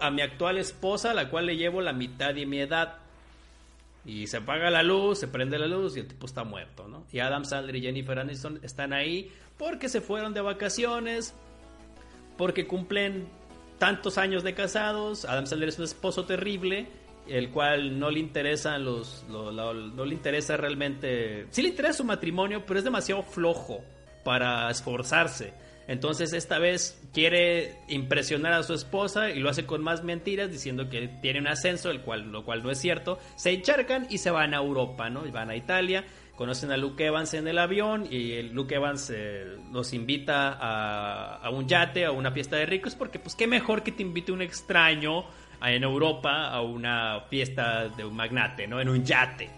[0.00, 2.98] a mi actual esposa, a la cual le llevo la mitad de mi edad.
[4.04, 7.04] Y se apaga la luz, se prende la luz y el tipo está muerto, ¿no?
[7.12, 11.34] Y Adam Sandler y Jennifer Aniston están ahí porque se fueron de vacaciones,
[12.36, 13.26] porque cumplen
[13.78, 15.24] tantos años de casados.
[15.24, 16.86] Adam Sandler es un esposo terrible,
[17.28, 22.64] el cual no le interesan los, no le interesa realmente, sí le interesa su matrimonio,
[22.66, 23.82] pero es demasiado flojo
[24.24, 25.52] para esforzarse.
[25.88, 30.88] Entonces esta vez quiere impresionar a su esposa y lo hace con más mentiras diciendo
[30.88, 33.18] que tiene un ascenso, el cual, lo cual no es cierto.
[33.36, 35.26] Se encharcan y se van a Europa, ¿no?
[35.26, 39.46] Y van a Italia, conocen a Luke Evans en el avión y Luke Evans eh,
[39.72, 43.84] los invita a, a, un yate, a una fiesta de ricos, porque pues qué mejor
[43.84, 45.24] que te invite un extraño
[45.62, 48.80] en Europa a una fiesta de un magnate, ¿no?
[48.80, 49.50] En un yate.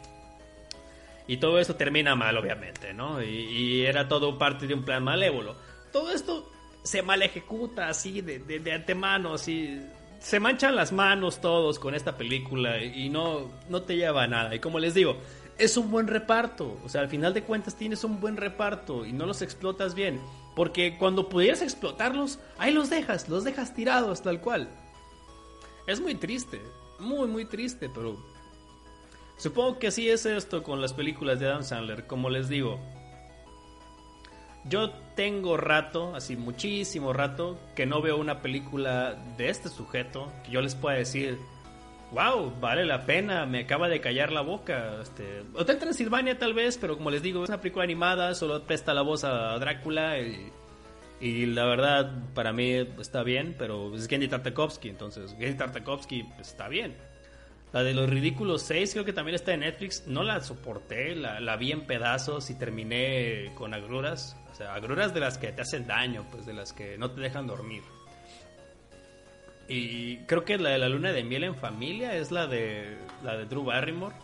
[1.27, 3.23] Y todo eso termina mal, obviamente, ¿no?
[3.23, 5.55] Y, y era todo parte de un plan malévolo
[5.93, 6.51] todo esto
[6.83, 9.81] se mal ejecuta así de, de, antemano, así.
[10.21, 14.55] Se manchan las manos todos con esta película y no, no te lleva a nada.
[14.55, 15.17] Y como les digo,
[15.59, 16.79] es un buen reparto.
[16.85, 20.21] O sea, al final de cuentas tienes un buen reparto y no los explotas bien.
[20.57, 24.69] Porque cuando pudieras explotarlos, ahí los dejas, los dejas tirados tal cual.
[25.89, 26.61] Es muy triste,
[26.99, 28.15] muy, muy triste, pero
[29.39, 32.07] supongo que así es esto con las películas de Adam Sandler.
[32.07, 32.79] Como les digo,
[34.67, 40.51] yo tengo rato, así muchísimo rato, que no veo una película de este sujeto que
[40.51, 41.39] yo les pueda decir,
[42.13, 45.01] wow, vale la pena, me acaba de callar la boca.
[45.01, 48.93] Este, Hotel Transilvania tal vez, pero como les digo, es una película animada, solo presta
[48.93, 50.53] la voz a Drácula y,
[51.21, 56.97] la verdad para mí está bien, pero es Gendy Tartakovsky, entonces Gendy Tartakovsky está bien.
[57.73, 60.07] La de los ridículos 6 creo que también está en Netflix.
[60.07, 65.21] No la soporté, la, la vi en pedazos y terminé con agruras sea, agruras de
[65.21, 67.83] las que te hacen daño, pues de las que no te dejan dormir.
[69.69, 73.37] Y creo que la de la luna de miel en familia es la de la
[73.37, 74.17] de Drew Barrymore.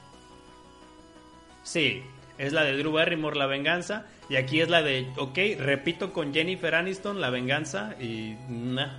[1.63, 2.03] Sí,
[2.39, 6.33] es la de Drew Barrymore la venganza y aquí es la de, ok, repito con
[6.33, 8.99] Jennifer Aniston la venganza y nah.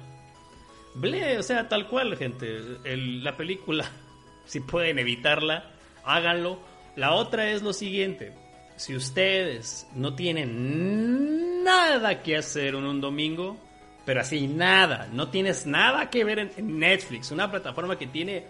[0.95, 2.60] Ble, o sea, tal cual, gente.
[2.86, 3.86] la película,
[4.45, 5.71] si pueden evitarla,
[6.06, 6.60] háganlo.
[6.95, 8.32] La otra es lo siguiente
[8.76, 13.58] si ustedes no tienen nada que hacer en un domingo,
[14.06, 18.45] pero así nada, no tienes nada que ver en, Netflix, una plataforma que tiene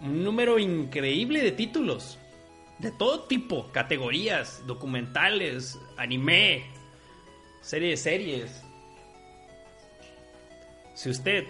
[0.00, 2.18] un número increíble de títulos,
[2.82, 6.64] de todo tipo, categorías, documentales, anime,
[7.60, 8.64] series, series.
[10.94, 11.46] Si usted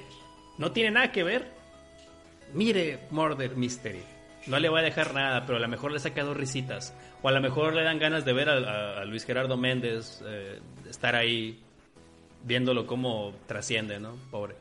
[0.59, 1.51] no tiene nada que ver,
[2.53, 4.03] mire Murder Mystery.
[4.47, 6.95] No le va a dejar nada, pero a lo mejor le saca dos risitas.
[7.23, 11.17] O a lo mejor le dan ganas de ver a, Luis Gerardo Méndez eh, estar
[11.17, 11.63] ahí
[12.45, 14.17] viéndolo cómo trasciende, ¿no?
[14.31, 14.57] Pobre.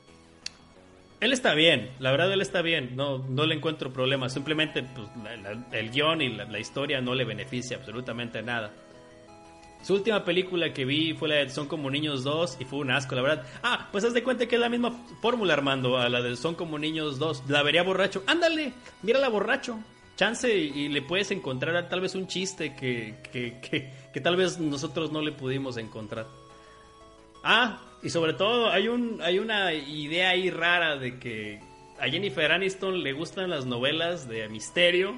[1.21, 5.07] Él está bien, la verdad él está bien, no, no le encuentro problema, simplemente pues,
[5.71, 8.73] el guion y la, historia no le beneficia absolutamente nada.
[9.83, 12.91] Su última película que vi fue la de Son como niños 2 y fue un
[12.91, 13.45] asco, la verdad.
[13.63, 16.53] Ah, pues haz de cuenta que es la misma fórmula, Armando, a la de Son
[16.53, 17.45] como niños 2.
[17.47, 18.23] La vería borracho.
[18.27, 19.79] Ándale, mírala borracho
[20.21, 25.19] chance y, le puedes encontrar tal vez un chiste que, que, tal vez nosotros no
[25.19, 26.27] le pudimos encontrar.
[27.43, 31.59] Ah, y sobre todo hay, un, hay una idea ahí rara de que
[31.99, 35.15] a Jennifer Aniston le gustan las novelas de misterio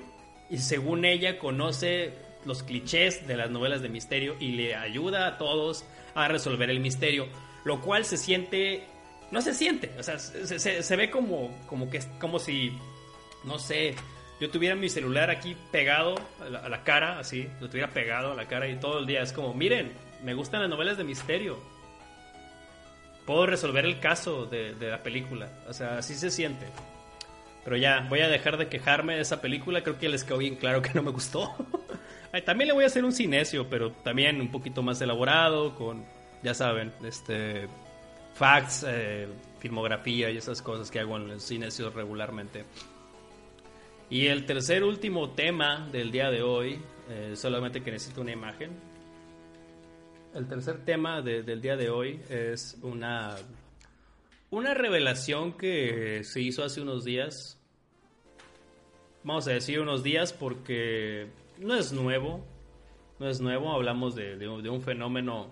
[0.50, 2.14] y según ella conoce
[2.46, 6.80] los clichés de las novelas de misterio y le ayuda a todos a resolver el
[6.80, 7.28] misterio,
[7.64, 8.84] lo cual se siente,
[9.32, 12.74] no se siente, o sea, se, se ve como, como que como si,
[13.46, 13.96] no sé,
[14.44, 18.46] yo tuviera mi celular aquí pegado a la, cara, así, lo tuviera pegado a la
[18.46, 21.58] cara y todo el día es como, miren, me gustan las novelas de misterio.
[23.26, 25.50] Puedo resolver el caso de, la película.
[25.68, 26.66] O sea, así se siente.
[27.64, 29.82] Pero ya, voy a dejar de quejarme de esa película.
[29.84, 31.56] Creo que les quedó bien claro que no me gustó.
[32.46, 36.04] también le voy a hacer un cinesio, pero también un poquito más elaborado, con,
[36.42, 37.70] ya saben, este
[38.34, 39.28] facts, eh,
[39.60, 42.66] filmografía y esas cosas que hago en los cinesios regularmente.
[44.10, 48.72] Y el tercer último tema del día de hoy, eh, solamente que necesito una imagen.
[50.34, 53.36] El tercer tema del día de hoy es una,
[54.50, 57.62] una revelación que se hizo hace unos días.
[59.24, 61.28] Vamos a decir unos días porque
[61.60, 62.44] no es nuevo.
[63.20, 65.52] No es nuevo, hablamos de, de, un fenómeno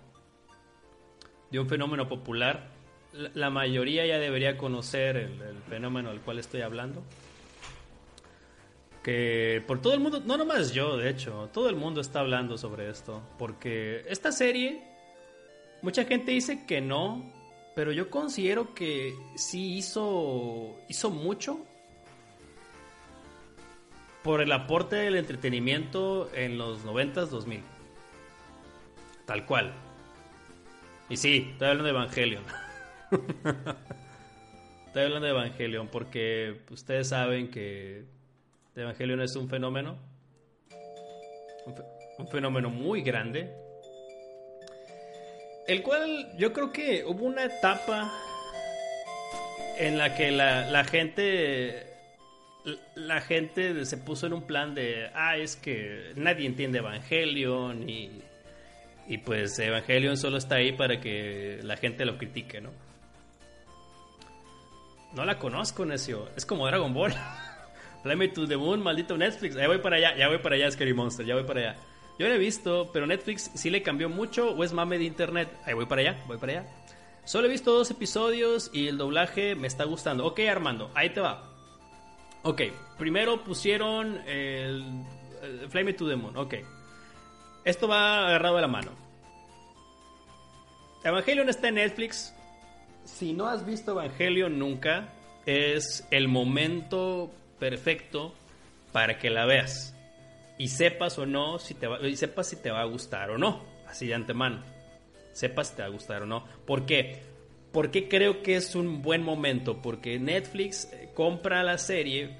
[1.52, 2.72] de un fenómeno popular.
[3.36, 7.04] La, mayoría ya debería conocer el, el fenómeno del cual estoy hablando
[9.04, 12.58] que por todo el mundo, no nomás yo, de hecho, todo el mundo está hablando
[12.58, 14.84] sobre esto, porque esta serie,
[15.82, 17.32] mucha gente dice que no,
[17.76, 21.66] pero yo considero que sí hizo, hizo mucho
[24.24, 27.62] por el aporte del entretenimiento en los 90s, 2000.
[29.26, 29.74] Tal cual.
[31.10, 32.44] Y sí, estoy hablando de Evangelion.
[34.86, 38.06] estoy hablando de Evangelion porque ustedes saben que
[38.76, 39.98] de Evangelion es un fenómeno,
[42.18, 43.54] un, fenómeno muy grande,
[45.68, 48.12] el cual yo creo que hubo una etapa
[49.78, 51.88] en la que la, gente
[52.96, 58.22] la gente se puso en un plan de, ah, es que nadie entiende Evangelion y,
[59.08, 62.72] y pues Evangelion solo está ahí para que la gente lo critique, ¿no?
[65.14, 66.30] No la conozco, necio.
[66.38, 67.14] Es como Dragon Ball.
[68.04, 69.56] Fly to the Moon, maldito Netflix.
[69.56, 71.80] Ya voy para allá, ya voy para allá, Scary Monster, ya voy para allá.
[72.18, 75.50] Yo lo he visto, pero Netflix sí le cambió mucho o es mame de internet.
[75.66, 76.70] Ahí voy para allá, voy para allá.
[77.24, 80.26] Solo he visto dos episodios y el doblaje me está gustando.
[80.26, 81.50] Ok, Armando, ahí te va.
[82.44, 82.62] Ok,
[82.98, 84.84] primero pusieron el,
[85.42, 86.36] el to the Moon.
[86.38, 86.56] Ok.
[87.64, 88.92] Esto va agarrado de la mano.
[91.04, 92.34] Evangelion está en Netflix.
[93.06, 95.14] Si no has visto Evangelion nunca,
[95.46, 97.32] es el momento
[97.62, 98.34] perfecto
[98.92, 99.96] para que la veas
[100.58, 103.38] y sepas o no si te va, y sepas si te va a gustar o
[103.38, 104.64] no, así de antemano.
[105.32, 106.44] Sepas si te va a gustar o no.
[106.66, 107.22] ¿Por qué?
[107.72, 112.32] Porque creo que es un buen momento, porque Netflix eh, compra la serie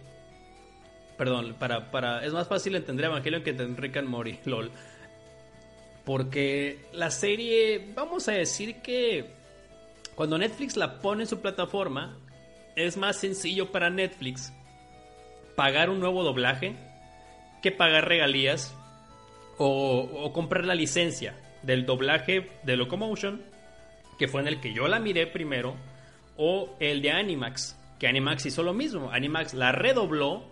[1.18, 4.72] perdón, para, para es más fácil entender Evangelion que entender Rick and Morty, lol.
[6.04, 9.30] Porque la serie, vamos a decir que
[10.16, 12.18] cuando Netflix la pone en su plataforma,
[12.76, 14.52] es más sencillo para Netflix
[15.56, 16.76] pagar un nuevo doblaje
[17.62, 18.76] que pagar regalías
[19.58, 23.42] o, comprar la licencia del doblaje de Locomotion,
[24.18, 25.76] que fue en el que yo la miré primero,
[26.38, 29.12] o el de Animax, que Animax hizo lo mismo.
[29.12, 30.44] Animax la redobló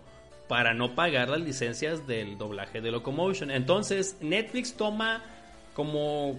[0.48, 3.50] para no pagar las licencias del doblaje de Locomotion.
[3.50, 5.24] Entonces Netflix toma
[5.74, 6.38] como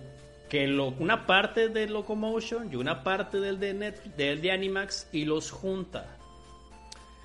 [0.50, 0.67] que
[1.00, 3.74] una parte de Locomotion y una parte del de,
[4.17, 6.17] del de Animax y los junta.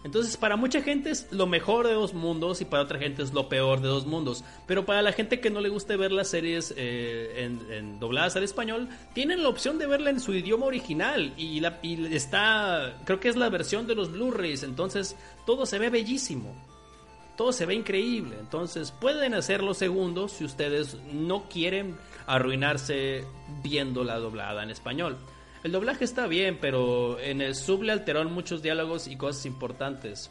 [0.05, 3.33] Entonces, para mucha gente es lo mejor de dos mundos y para otra gente es
[3.33, 4.45] lo peor de dos mundos.
[4.67, 8.45] Pero para la gente que no le guste ver las series eh, en, dobladas al
[8.45, 11.35] español, tienen la opción de verla en su idioma original.
[11.37, 11.65] Y,
[12.15, 14.63] está, creo que es la versión de los Blu-rays.
[14.63, 16.55] Entonces, todo se ve bellísimo.
[17.37, 18.37] Todo se ve increíble.
[18.39, 23.25] Entonces, pueden hacerlo segundos si ustedes no quieren arruinarse
[23.63, 25.19] viendo la doblada en español.
[25.67, 30.31] El doblaje está bien, pero en el sub le alteraron muchos diálogos y cosas importantes.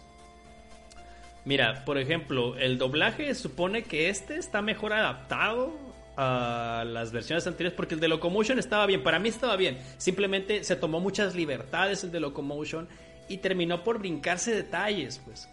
[1.44, 5.74] Mira, por ejemplo, el doblaje supone que este está mejor adaptado
[6.16, 10.64] a las versiones anteriores porque el de Locomotion estaba bien, para mí estaba bien, simplemente
[10.64, 12.88] se tomó muchas libertades el de Locomotion
[13.28, 15.50] y terminó por brincarse detalles, pues.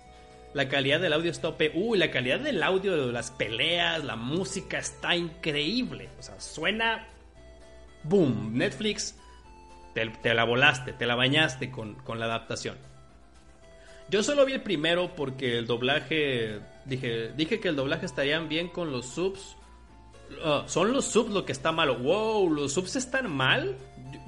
[0.55, 1.61] La calidad del audio está OP.
[1.75, 6.09] Uy, la calidad del audio de las peleas, la música está increíble.
[6.21, 7.09] O sea, suena
[8.05, 8.57] boom.
[8.57, 9.17] Netflix
[9.95, 12.77] te, la volaste, te la bañaste con, la adaptación.
[14.09, 16.61] Yo solo vi el primero porque el doblaje.
[16.85, 19.57] Dije, dije que el doblaje estarían bien con los subs.
[20.45, 21.97] Ah, son los subs lo que está malo.
[21.97, 23.77] Wow, los subs están mal.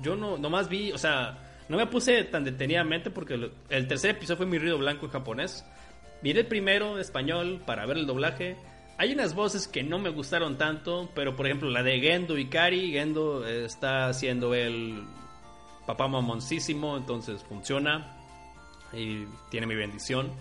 [0.03, 1.39] Yo, no no, nomás vi, o sea,
[1.69, 5.65] no me puse tan detenidamente porque el, tercer episodio fue mi ruido blanco en japonés.
[6.23, 8.57] Miré el primero de español para ver el doblaje.
[8.97, 12.47] Hay unas voces que no me gustaron tanto, pero por ejemplo la de Gendo y
[12.47, 12.93] Kari.
[12.93, 15.05] Gendo está haciendo el
[15.87, 18.17] papá mamoncísimo, entonces funciona
[18.93, 20.33] y tiene mi bendición.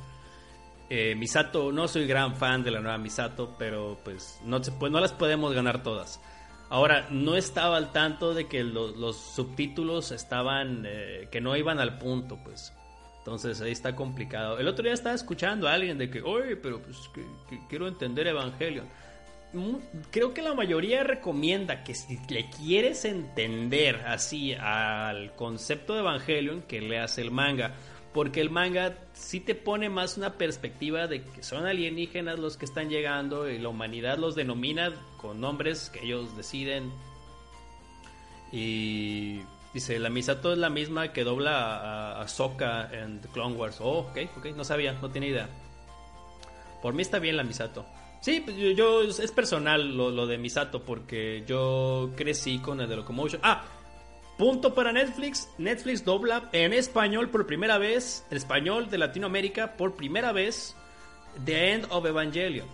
[0.89, 5.13] Eh, Misato, no soy gran fan de la nueva Misato, pero pues no, no las
[5.13, 6.21] podemos ganar todas.
[6.69, 11.97] Ahora, no estaba al tanto de que los subtítulos estaban, eh, que no iban al
[11.99, 12.73] punto, pues.
[13.19, 14.59] Entonces ahí está complicado.
[14.59, 17.09] El otro día estaba escuchando a alguien de que, oye, pero pues
[17.69, 18.87] quiero entender Evangelion.
[20.11, 26.61] Creo que la mayoría recomienda que si le quieres entender así al concepto de Evangelion,
[26.63, 27.75] que leas el manga.
[28.13, 32.65] Porque el manga sí te pone más una perspectiva de que son alienígenas los que
[32.65, 36.91] están llegando y la humanidad los denomina con nombres que ellos deciden.
[38.51, 39.41] Y
[39.73, 43.77] dice, la Misato es la misma que dobla a, Sokka en The Clone Wars.
[43.81, 45.49] Oh, ok, ok, no sabía, no tenía idea.
[46.83, 47.83] Por mí está bien la Misato.
[48.23, 53.41] Sí, pues yo, es personal lo, de Misato porque yo crecí con el de Locomotion.
[53.43, 53.65] Ah,
[54.37, 55.49] punto para Netflix.
[55.57, 60.73] Netflix dobla en español por primera vez, en español de Latinoamérica por primera vez,
[61.43, 62.65] The End of Evangelion.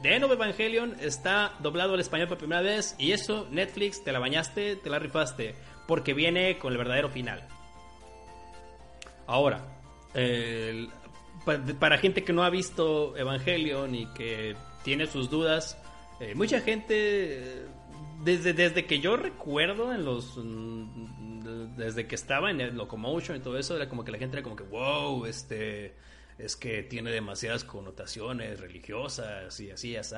[0.00, 4.12] The End of Evangelion está doblado al español por primera vez y eso Netflix te
[4.12, 5.56] la bañaste, te la rifaste,
[5.86, 7.46] porque viene con el verdadero final.
[9.26, 9.60] Ahora,
[11.78, 15.78] para gente que no ha visto Evangelion y que tiene sus dudas.
[16.20, 17.66] Eh, mucha gente,
[18.24, 20.36] desde, desde que yo recuerdo en los...
[20.36, 24.36] Mm, desde que estaba en el Locomotion y todo eso, era como que la gente
[24.36, 25.94] era como que, wow, este,
[26.38, 30.14] es que tiene demasiadas connotaciones religiosas y así, así.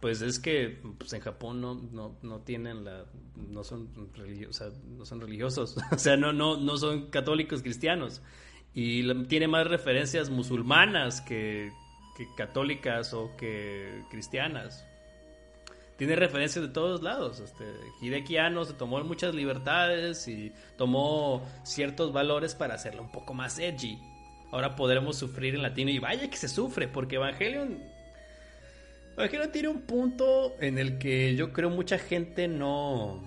[0.00, 3.04] Pues es que pues en Japón no, no, no tienen la...
[3.36, 3.88] no son,
[4.98, 8.22] no son religiosos, o sea, no, no, no son católicos cristianos.
[8.74, 11.72] Y tiene más referencias musulmanas que,
[12.16, 14.86] que católicas o que cristianas.
[15.96, 17.40] Tiene referencias de todos lados.
[17.40, 17.64] Este,
[18.00, 23.58] Hideki Anno se tomó muchas libertades y tomó ciertos valores para hacerlo un poco más
[23.58, 23.98] edgy.
[24.50, 27.78] Ahora podremos sufrir en latino y vaya que se sufre porque Evangelion
[29.16, 33.22] Evangelion tiene un punto en el que yo creo mucha gente no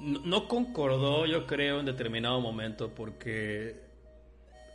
[0.00, 3.76] no concordó, yo creo, en determinado momento porque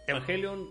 [0.07, 0.67] Evangelion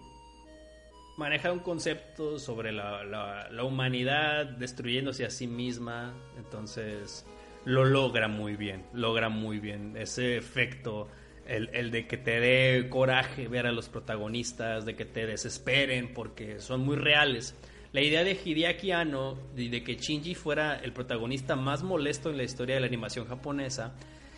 [1.20, 7.26] maneja un concepto sobre la, humanidad destruyéndose a sí misma, entonces
[7.66, 11.08] lo logra muy bien, logra muy bien ese efecto,
[11.46, 16.58] el, de que te dé coraje ver a los protagonistas, de que te desesperen porque
[16.58, 17.54] son muy reales.
[17.92, 22.38] La idea de Hideaki Anno y de que Shinji fuera el protagonista más molesto en
[22.38, 23.92] la historia de la animación japonesa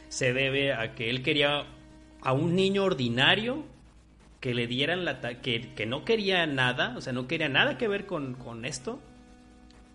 [0.08, 1.64] se debe a que él quería
[2.22, 3.64] a un niño ordinario
[4.42, 7.86] que le dieran la que, que no quería nada, o sea, no quería nada que
[7.86, 9.00] ver con, esto,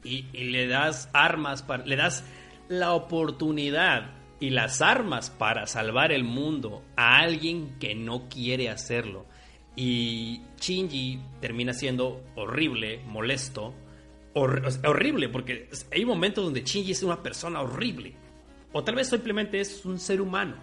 [0.05, 2.23] y, le das armas, para, le das
[2.69, 9.25] la oportunidad y las armas para salvar el mundo a alguien que no quiere hacerlo.
[9.75, 13.75] Y Shinji termina siendo horrible, molesto,
[14.33, 18.15] horrible, porque hay momentos donde Shinji es una persona horrible.
[18.71, 20.55] O tal vez simplemente es un ser humano.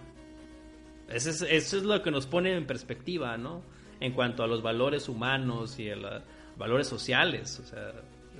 [1.07, 3.74] Eso es, eso es lo que nos pone en perspectiva, ¿no?
[3.99, 6.21] En cuanto a los valores humanos y a los
[6.57, 7.59] valores sociales.
[7.59, 7.91] O sea,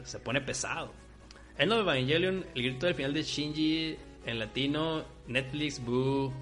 [0.04, 0.92] se pone pesado.
[1.58, 6.34] En of Evangelion, el grito del final de Shinji en latino, Netflix, boo.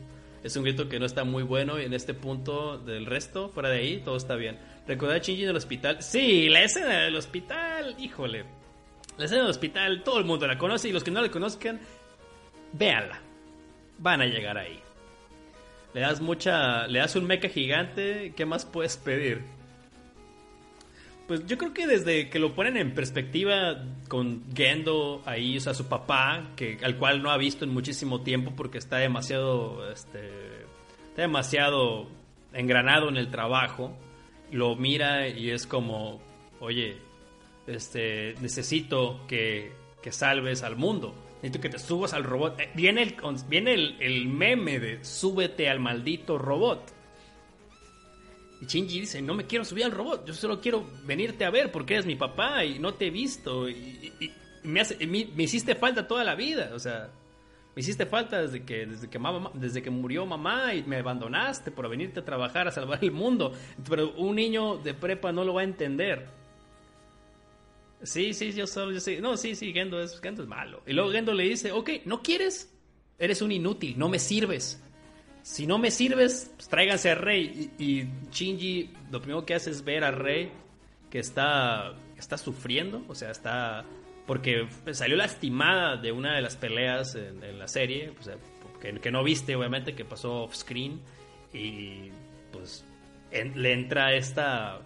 [0.44, 3.70] Es un grito que no está muy bueno y en este punto del resto, fuera
[3.70, 4.58] de ahí, todo está bien.
[4.88, 6.02] ¿Recordar a Shinji en el hospital?
[6.02, 8.44] Sí, la escena del hospital, híjole.
[9.18, 11.80] La escena del hospital, todo el mundo la conoce y los que no la conozcan,
[12.74, 13.22] véanla.
[14.00, 14.83] Van a llegar ahí.
[15.94, 16.88] Le das mucha.
[16.88, 18.34] Le das un mecha gigante.
[18.36, 19.42] ¿Qué más puedes pedir?
[21.28, 25.74] Pues yo creo que desde que lo ponen en perspectiva con Gendo ahí, o sea,
[25.74, 29.90] su papá, que, al cual no ha visto en muchísimo tiempo porque está demasiado.
[29.92, 30.30] Este,
[31.10, 32.08] está demasiado
[32.54, 33.96] engranado en el trabajo.
[34.52, 36.22] Lo mira y es como.
[36.60, 36.98] Oye,
[37.68, 39.72] este, necesito que,
[40.02, 41.14] que salves al mundo
[41.44, 42.60] necesito que te subas al robot.
[42.60, 43.16] Eh, viene el,
[43.50, 46.94] viene el, meme de súbete al maldito robot.
[48.62, 51.70] Y Shinji dice, no me quiero subir al robot, yo solo quiero venirte a ver
[51.70, 53.70] porque eres mi papá y no te he visto.
[53.70, 54.14] Y,
[54.64, 54.82] me,
[55.36, 57.10] me, hiciste falta toda la vida, o sea,
[57.76, 59.20] me hiciste falta desde que, desde, que
[59.56, 63.52] desde que murió mamá y me abandonaste por venirte a trabajar a salvar el mundo.
[63.90, 66.43] Pero un niño de prepa no lo va a entender.
[68.04, 69.22] Sí, sí, yo solo, yo sé.
[69.22, 70.84] No, sí, sí, Gendo es, Gendo es malo.
[70.86, 72.70] Y luego Gendo le dice, ok, ¿no quieres?
[73.18, 74.82] Eres un inútil, no me sirves.
[75.42, 77.72] Si no me sirves, pues tráiganse a Rey.
[77.80, 80.52] Y, Shinji lo primero que hace es ver a Rey
[81.10, 83.86] que está, está sufriendo, o sea, está...
[84.28, 88.38] Porque salió lastimada de una de las peleas en, la serie, o sea,
[88.82, 91.02] que, no viste, obviamente, que pasó off screen.
[91.54, 92.10] Y
[92.52, 92.86] pues
[93.32, 94.82] le entra esta...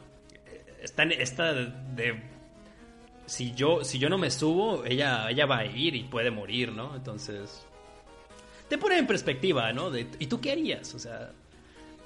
[0.82, 2.37] Esta, esta de
[3.28, 6.72] si yo, si yo no me subo, ella, ella va a ir y puede morir,
[6.72, 6.96] ¿no?
[6.96, 7.64] Entonces,
[8.70, 9.96] te pone en perspectiva, ¿no?
[9.98, 10.96] ¿Y tú qué harías?
[10.96, 11.32] O sea,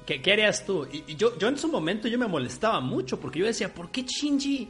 [0.05, 0.87] ¿qué, qué harías tú?
[0.91, 4.01] Y, yo, yo en su momento yo me molestaba mucho porque yo decía, ¿por qué
[4.01, 4.67] Shinji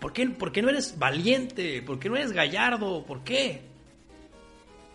[0.00, 1.80] ¿por qué, ¿por qué no eres valiente?
[1.82, 3.04] ¿Por qué no eres gallardo?
[3.04, 3.62] ¿Por qué?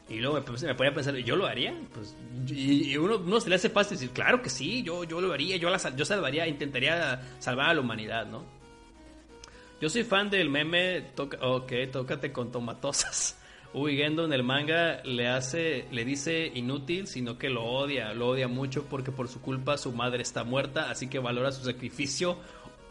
[0.09, 1.73] Y luego me, me ponía a pensar, ¿yo lo haría?
[1.93, 2.13] Pues,
[2.47, 5.55] y, uno, uno, se le hace fácil decir, claro que sí, yo, yo lo haría,
[5.55, 8.43] yo, la, yo salvaría, intentaría salvar a la humanidad, ¿no?
[9.81, 13.39] Yo soy fan del meme, toca, ok, tócate con tomatosas.
[13.73, 18.27] Uy, Gendo en el manga le hace, le dice inútil, sino que lo odia, lo
[18.27, 22.37] odia mucho porque por su culpa su madre está muerta, así que valora su sacrificio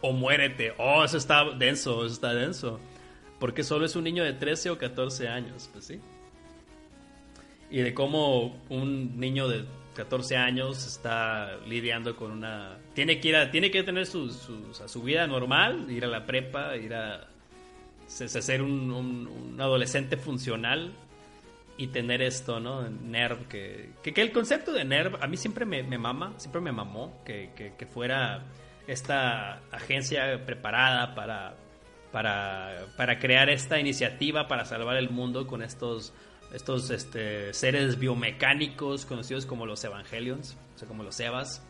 [0.01, 0.73] o muérete.
[0.79, 2.81] Oh, eso está denso, eso está denso.
[3.39, 6.01] Porque solo es un niño de 13 o 14 años, pues sí.
[7.71, 9.65] Y de cómo un niño de
[9.95, 12.79] 14 años está lidiando con una...
[12.95, 16.77] Tiene que, ir a, tiene que tener su, su vida normal, ir a la prepa,
[16.77, 17.31] ir a
[18.11, 20.93] ser un, adolescente funcional
[21.77, 22.89] y tener esto, ¿no?
[22.89, 27.23] NERV, que, que, el concepto de NERV a mí siempre me, mama, siempre me mamó,
[27.25, 28.43] que, que, fuera
[28.87, 31.55] esta agencia preparada para,
[32.13, 36.13] para, para, crear esta iniciativa para salvar el mundo con estos,
[36.53, 41.63] estos este, seres biomecánicos conocidos como los Evangelions, o sea, como los Evas.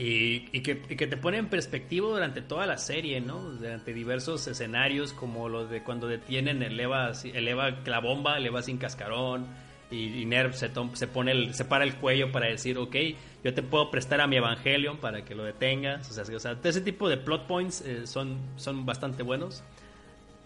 [0.00, 3.40] Y, que, te pone en perspectiva durante toda la serie, ¿no?
[3.40, 8.46] Durante diversos escenarios, como los de cuando detienen el Eva, el Eva la bomba, el
[8.46, 9.48] Eva sin cascarón,
[9.90, 12.94] y, Nerv se, se, pone el, se para el cuello para decir, ok,
[13.42, 16.10] yo te puedo prestar a mi Evangelion para que lo detengas.
[16.10, 19.64] O sea ese tipo de plot points eh, son, son bastante buenos.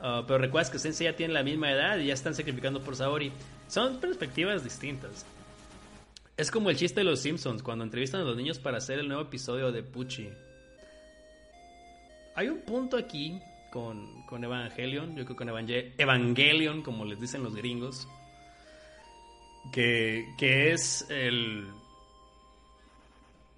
[0.05, 2.96] Ah, pero recuerdas que Sensei ya tiene la misma edad y ya están sacrificando por
[2.96, 3.30] Saori.
[3.68, 5.24] Son perspectivas distintas.
[6.36, 9.07] Es como el chiste de los Simpsons cuando entrevistan a los niños para hacer el
[9.07, 10.28] nuevo episodio de Pucci.
[12.34, 13.40] Hay un punto aquí
[13.70, 18.09] con, con Evangelion, yo creo con Evangelion, como les dicen los gringos,
[19.72, 21.68] que, que es el,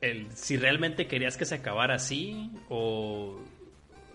[0.03, 3.41] el si realmente querías que se acabara así o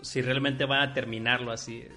[0.00, 1.88] si realmente van a terminarlo así.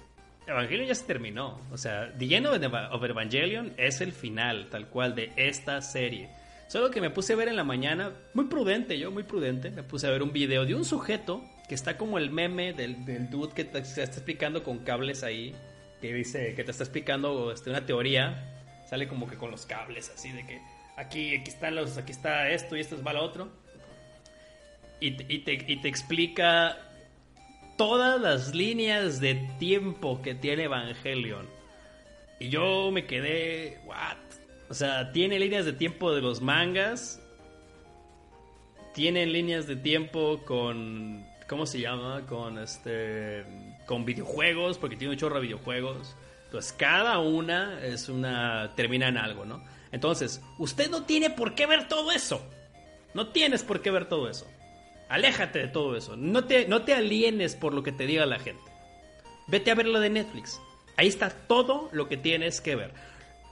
[0.46, 1.60] Evangelion ya se terminó.
[1.72, 6.28] O sea, The End of Evangelion es el final, tal cual, de esta serie.
[6.68, 9.82] Solo que me puse a ver en la mañana, muy prudente yo, muy prudente, me
[9.82, 13.30] puse a ver un video de un sujeto que está como el meme del, del
[13.30, 15.54] dude que te, está explicando con cables ahí,
[16.00, 20.10] que dice, que te está explicando este, una teoría, sale como que con los cables
[20.14, 20.60] así de que
[20.96, 23.48] aquí, aquí están los, aquí está esto y esto va lo otro.
[25.00, 26.78] Y, y, te, y te explica
[27.76, 31.46] todas las líneas de tiempo que tiene Evangelion.
[32.38, 34.16] Y yo me quedé, what?
[34.68, 37.20] O sea, tiene líneas de tiempo de los mangas.
[38.92, 41.24] Tiene líneas de tiempo con.
[41.48, 42.22] ¿Cómo se llama?
[42.26, 43.44] Con este.
[43.86, 46.16] Con videojuegos, porque tiene un chorro de videojuegos.
[46.46, 48.72] Entonces, cada una es una.
[48.74, 49.62] termina en algo, ¿no?
[49.92, 52.44] Entonces, usted no tiene por qué ver todo eso.
[53.12, 54.46] No tienes por qué ver todo eso.
[55.08, 56.16] Aléjate de todo eso.
[56.16, 58.62] No te, no te alienes por lo que te diga la gente.
[59.46, 60.60] Vete a ver lo de Netflix.
[60.96, 62.92] Ahí está todo lo que tienes que ver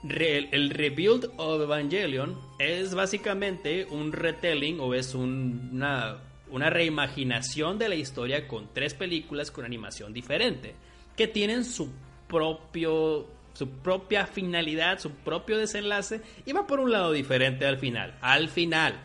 [0.03, 6.17] el Rebuild of Evangelion es básicamente un retelling o es una,
[6.49, 10.75] una reimaginación de la historia con tres películas con animación diferente,
[11.15, 11.89] que tienen su
[12.27, 18.17] propio su propia finalidad, su propio desenlace y va por un lado diferente al final.
[18.19, 18.99] Al final.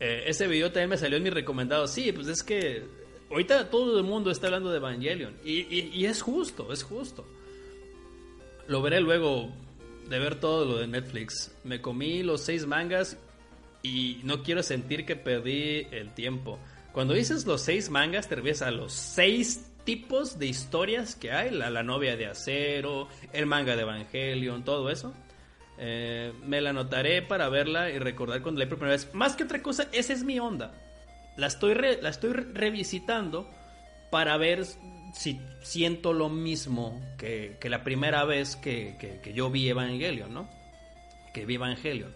[0.00, 1.86] Eh, ese video también me salió en mi recomendado.
[1.86, 2.82] Sí, pues es que
[3.30, 7.24] ahorita todo el mundo está hablando de Evangelion y es justo, es justo
[8.70, 9.50] lo veré luego
[10.08, 11.52] de ver todo lo de Netflix.
[11.64, 13.18] Me comí los seis mangas
[13.82, 16.56] y no quiero sentir que perdí el tiempo.
[16.92, 21.50] Cuando dices los seis mangas, te refieres a los seis tipos de historias que hay.
[21.50, 25.12] La, novia de acero, el manga de Evangelion, todo eso.
[25.82, 29.08] Eh, me la anotaré para verla y recordar cuando la por primera vez.
[29.14, 30.72] Más que otra cosa, esa es mi onda.
[31.36, 33.48] La estoy, la estoy revisitando
[34.10, 34.66] para ver
[35.14, 40.48] si siento lo mismo que, la primera vez que, yo vi Evangelion, ¿no?
[41.32, 42.12] Que vi Evangelion.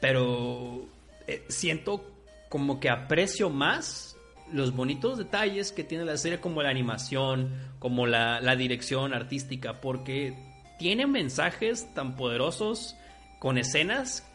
[0.00, 0.86] Pero
[1.26, 2.04] eh, siento
[2.48, 4.16] como que aprecio más
[4.52, 10.34] los bonitos detalles que tiene la serie, como la animación, como la, dirección artística, porque
[10.80, 12.96] tiene mensajes tan poderosos
[13.38, 14.26] con escenas.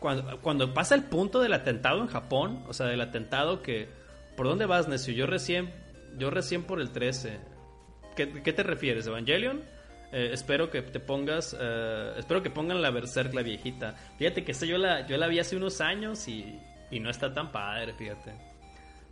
[0.00, 3.88] Cuando, cuando pasa el punto del atentado en Japón, o sea, del atentado que...
[4.36, 5.14] ¿Por dónde vas, necio?
[5.14, 5.72] Yo recién
[6.18, 7.38] yo recién por el 13.
[8.16, 9.62] ¿Qué, te refieres, Evangelion?
[10.12, 13.94] Eh, espero que te pongas, eh, espero que pongan la Berserk, la viejita.
[14.18, 16.58] Fíjate que esta yo la, yo la vi hace unos años y,
[16.90, 18.32] y no está tan padre, fíjate.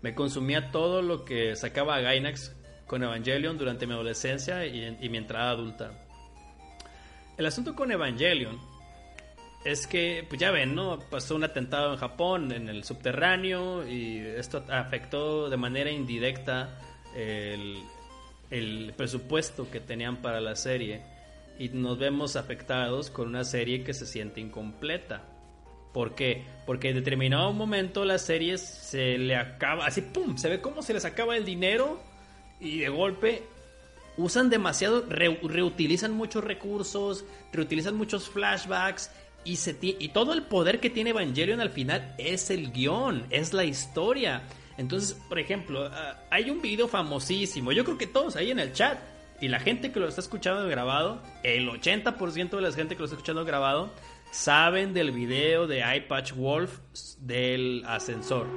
[0.03, 2.57] Me consumía todo lo que sacaba Gainax
[2.87, 6.04] con Evangelion durante mi adolescencia y, y mi entrada adulta.
[7.37, 8.59] El asunto con Evangelion
[9.64, 10.99] es que, pues ya ven, ¿no?
[11.11, 16.78] Pasó un atentado en Japón, en el subterráneo, y esto afectó de manera indirecta
[17.16, 21.03] el, presupuesto que tenían para la serie
[21.59, 25.22] y nos vemos afectados con una serie que se siente incompleta.
[25.93, 26.45] ¿Por qué?
[26.66, 30.93] Porque en determinado momento la serie se le acaba, así pum, se ve como se
[30.93, 32.01] les acaba el dinero
[32.61, 33.43] y de golpe
[34.17, 39.11] usan demasiado, reutilizan muchos recursos, reutilizan muchos flashbacks
[39.45, 44.43] y, todo el poder que tiene Evangelion al final es el guion, es la historia.
[44.79, 48.73] Entonces, por ejemplo, ah, hay un video famosísimo, yo creo que todos ahí en el
[48.73, 48.99] chat
[49.41, 53.05] y la gente que lo está escuchando grabado, el 80% de la gente que lo
[53.05, 53.93] está escuchando grabado,
[54.31, 56.79] saben del video de iPatch Wolf
[57.19, 58.49] del ascensor.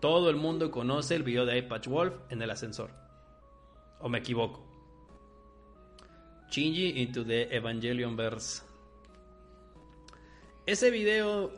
[0.00, 2.90] Todo el mundo conoce el video de iPatch Wolf en el ascensor.
[4.00, 4.69] ¿O me equivoco?
[6.50, 8.62] Shinji into the Evangelion verse.
[10.66, 11.52] Ese video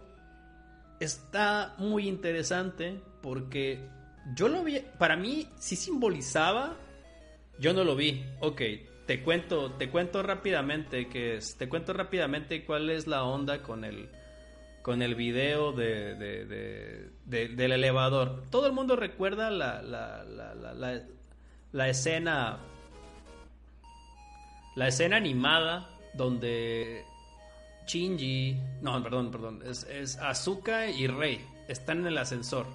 [1.01, 3.89] está muy interesante porque
[4.37, 6.77] yo lo vi, para mí sí simbolizaba
[7.59, 8.25] yo no lo vi.
[8.41, 8.61] Ok,
[9.07, 14.09] te cuento, te cuento rápidamente que te cuento rápidamente cuál es la onda con el
[14.83, 18.43] con el video de, del elevador.
[18.51, 21.03] Todo el mundo recuerda la, la, la,
[21.71, 22.59] la, escena
[24.75, 27.05] la escena animada donde
[27.87, 32.67] Shinji, no, perdón, perdón, es, es Azuka y Rei están en el ascensor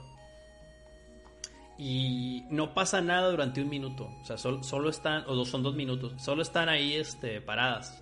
[1.77, 4.09] y no pasa nada durante un minuto.
[4.21, 8.01] O sea, solo, están, o son dos minutos, solo están ahí este, paradas.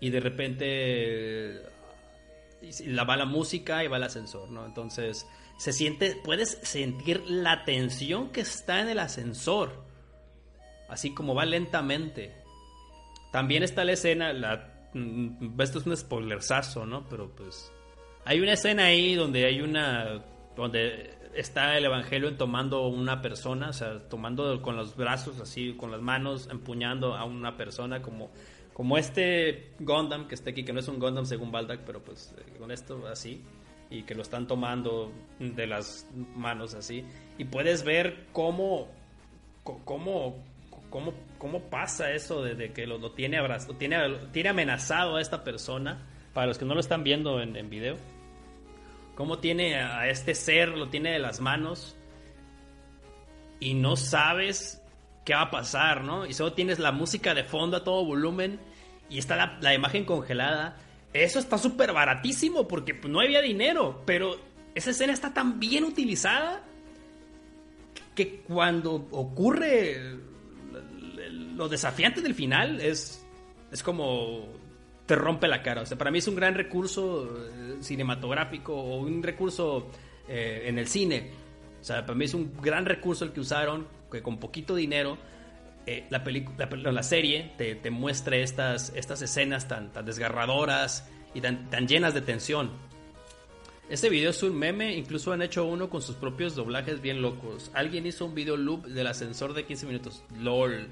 [0.00, 1.62] Y de repente
[2.86, 4.66] la va la música y va el ascensor, ¿no?
[4.66, 5.26] Entonces
[5.56, 9.84] se siente, puedes sentir la tensión que está en el ascensor,
[10.88, 12.34] así como va lentamente.
[13.34, 17.08] También está la escena, la, mm, esto es un spoilersazo, ¿no?
[17.08, 17.72] Pero pues
[18.24, 20.24] hay una escena ahí donde hay una,
[20.54, 25.90] donde está el Evangelio tomando una persona, o sea, tomando con los brazos así, con
[25.90, 28.30] las manos, empuñando a una persona como,
[28.72, 32.32] como este Gundam que está aquí, que no es un Gundam según Baldak, pero pues
[32.38, 33.42] eh, con esto así,
[33.90, 35.10] y que lo están tomando
[35.40, 36.06] de las
[36.36, 37.04] manos así,
[37.36, 38.86] y puedes ver cómo,
[39.84, 40.36] cómo,
[40.94, 43.98] cómo, cómo pasa eso de, que lo, tiene, abrazado, tiene,
[44.30, 47.96] tiene amenazado a esta persona, para los que no lo están viendo en, video
[49.16, 51.96] cómo tiene a este ser, lo tiene de las manos
[53.58, 54.82] y no sabes
[55.24, 56.26] qué va a pasar, ¿no?
[56.26, 58.60] Y solo tienes la música de fondo a todo volumen
[59.10, 60.76] y está la, imagen congelada.
[61.12, 64.36] Eso está súper baratísimo porque pues, no había dinero, pero
[64.76, 66.62] esa escena está tan bien utilizada
[68.14, 70.33] que cuando ocurre
[71.56, 73.24] lo desafiante del final es,
[73.70, 74.48] es como
[75.06, 75.82] te rompe la cara.
[75.82, 79.90] O sea, para mí es un gran recurso eh, cinematográfico o un recurso
[80.28, 81.30] eh, en el cine.
[81.80, 85.18] O sea, para mí es un gran recurso el que usaron, que con poquito dinero
[85.86, 86.24] eh, la,
[86.56, 92.14] la, la, serie te, muestra estas, estas escenas tan, tan desgarradoras y tan, tan llenas
[92.14, 92.70] de tensión.
[93.90, 97.70] Este video es un meme, incluso han hecho uno con sus propios doblajes bien locos.
[97.74, 100.24] Alguien hizo un video loop del ascensor de 15 minutos.
[100.38, 100.88] LOL.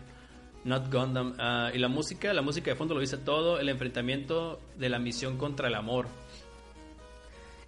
[0.64, 1.34] Not Gundam.
[1.38, 4.98] Ah, y la música, la música de fondo lo dice todo, el enfrentamiento de la
[4.98, 6.06] misión contra el amor.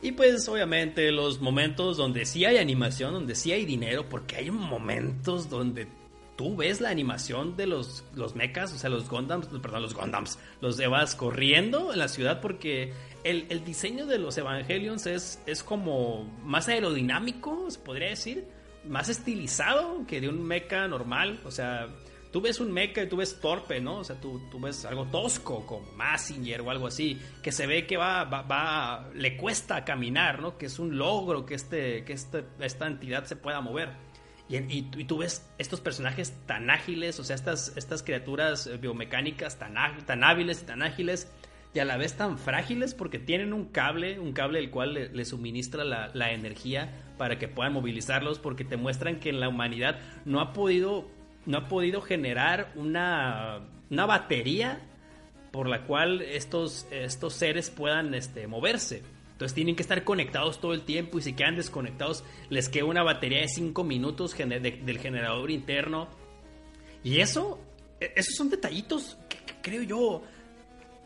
[0.02, 4.50] Y pues obviamente los momentos donde sí hay animación, donde sí hay dinero, porque hay
[4.50, 5.88] momentos donde
[6.36, 10.38] tú ves la animación de los, los mechas, o sea, los Gundams, perdón, los Gundams,
[10.60, 12.92] los Evas corriendo en la ciudad porque
[13.22, 18.44] el, el diseño de los Evangelions es, es como más aerodinámico, se podría decir,
[18.86, 21.88] más estilizado que de un mecha normal, o sea,
[22.34, 23.98] tú ves un mecha y tú ves torpe, ¿no?
[23.98, 27.86] O sea, tú, tú ves algo tosco como Massinger o algo así, que se ve
[27.86, 30.58] que va, va, le cuesta caminar, ¿no?
[30.58, 33.90] Que es un logro que, este, que este, esta entidad se pueda mover.
[34.48, 39.56] Y, y, tú ves estos personajes tan ágiles, o sea, estas, estas criaturas eh, biomecánicas
[39.60, 41.30] tan, tan hábiles y tan ágiles,
[41.72, 45.24] y a la vez tan frágiles porque tienen un cable, un cable el cual le,
[45.24, 50.40] suministra la, la, energía para que puedan movilizarlos, porque te muestran que la humanidad no
[50.40, 51.08] ha podido
[51.46, 54.80] no ha podido generar una, una batería
[55.50, 59.02] por la cual estos, estos seres puedan este, moverse.
[59.32, 63.02] Entonces tienen que estar conectados todo el tiempo y si quedan desconectados les queda una
[63.02, 66.08] batería de 5 minutos del generador interno.
[67.02, 67.60] Y eso,
[68.00, 70.22] e, esos son detallitos que, creo yo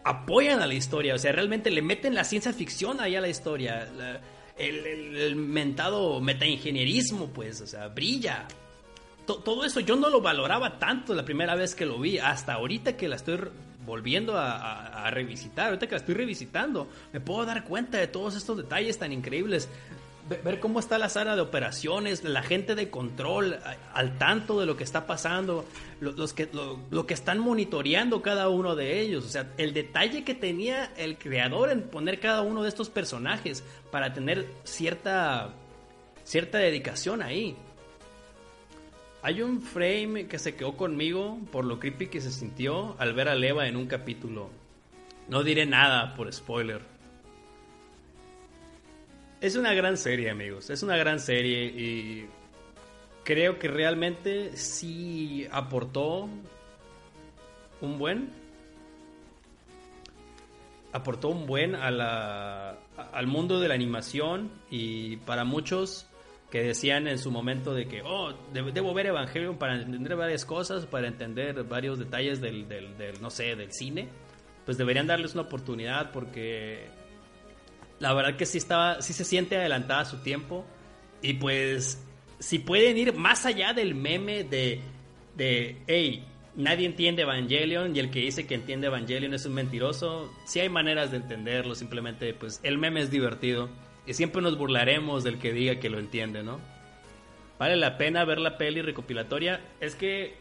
[0.04, 1.14] apoyan a la historia.
[1.14, 3.88] O sea, realmente le meten la ciencia ficción ahí a la historia.
[4.56, 8.46] el, el, el mentado metaingenierismo, pues, o sea, brilla
[9.36, 12.96] todo eso yo no lo valoraba tanto la primera vez que lo vi, hasta ahorita
[12.96, 13.38] que la estoy
[13.84, 18.56] volviendo a, revisitar, ahorita que la estoy revisitando, me puedo dar cuenta de todos estos
[18.56, 19.68] detalles tan increíbles.
[20.44, 23.58] ver cómo está la sala de operaciones, la gente de control
[23.94, 25.64] al tanto de lo que está pasando,
[26.00, 29.24] los que, lo, que están monitoreando cada uno de ellos.
[29.24, 33.64] O sea, el detalle que tenía el creador en poner cada uno de estos personajes
[33.90, 35.54] para tener cierta,
[36.24, 37.56] cierta dedicación ahí.
[39.22, 43.28] Hay un frame que se quedó conmigo por lo creepy que se sintió al ver
[43.28, 44.50] a Leva en un capítulo.
[45.28, 46.98] No diré nada por spoiler
[49.40, 50.70] es una gran serie, amigos.
[50.70, 52.26] Es una gran serie y
[53.24, 56.28] creo que realmente sí aportó
[57.80, 58.30] un buen.
[60.92, 62.78] Aportó un buen a la,
[63.12, 66.07] al mundo de la animación y para muchos
[66.50, 70.86] que decían en su momento de que, oh, debo ver Evangelion para entender varias cosas,
[70.86, 72.66] para entender varios detalles del,
[73.20, 74.08] no sé, del cine,
[74.64, 76.88] pues deberían darles una oportunidad porque
[77.98, 80.64] la verdad que sí estaba, sí se siente adelantada a su tiempo.
[81.20, 82.02] Y pues,
[82.38, 84.80] si pueden ir más allá del meme de,
[85.36, 86.24] de, hey,
[86.56, 90.70] nadie entiende Evangelion y el que dice que entiende Evangelion es un mentiroso, sí hay
[90.70, 93.68] maneras de entenderlo, simplemente pues el meme es divertido
[94.14, 96.60] siempre nos burlaremos del que diga que lo entiende, ¿no?
[97.58, 100.36] Vale la pena ver la peli recopilatoria, es que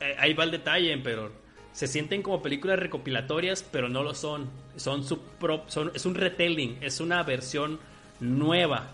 [0.00, 1.30] eh, ahí va el detalle, pero
[1.72, 4.50] se sienten como películas recopilatorias, pero no lo son.
[4.76, 5.20] Son su
[5.68, 7.78] son, es un retelling, es una versión
[8.20, 8.90] nueva.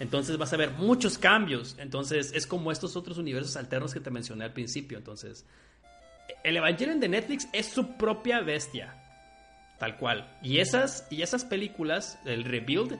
[0.00, 1.76] Entonces vas a ver muchos cambios.
[1.78, 4.96] Entonces es como estos otros universos alternos que te mencioné al principio.
[4.96, 5.44] Entonces,
[6.42, 8.94] el Evangelion de Netflix es su propia bestia.
[9.78, 10.38] Tal cual.
[10.42, 12.98] Y esas, y esas películas, el Rebuild,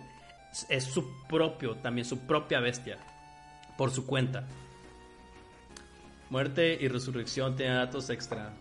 [0.68, 2.98] es su propio, también su propia bestia.
[3.76, 4.46] Por su cuenta.
[6.30, 8.53] Muerte y resurrección tienen datos extra.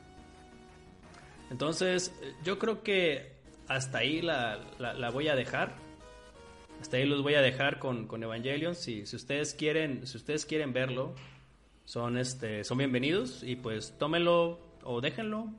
[1.49, 2.13] Entonces,
[2.43, 3.33] yo creo que
[3.67, 4.59] hasta ahí la,
[5.13, 5.75] voy a dejar.
[6.81, 8.75] Hasta ahí los voy a dejar con, con Evangelion.
[8.75, 11.13] Si, si, ustedes quieren, si ustedes quieren verlo,
[11.85, 13.43] son este, son bienvenidos.
[13.43, 15.49] Y pues tómenlo o déjenlo.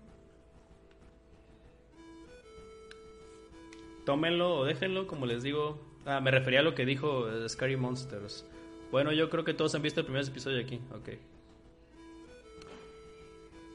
[4.05, 5.92] Tómenlo o déjenlo, como les digo.
[6.05, 8.47] Ah, me refería a lo que dijo Scary Monsters.
[8.91, 10.81] Bueno, yo creo que todos han visto el primer episodio aquí.
[10.93, 11.09] Ok.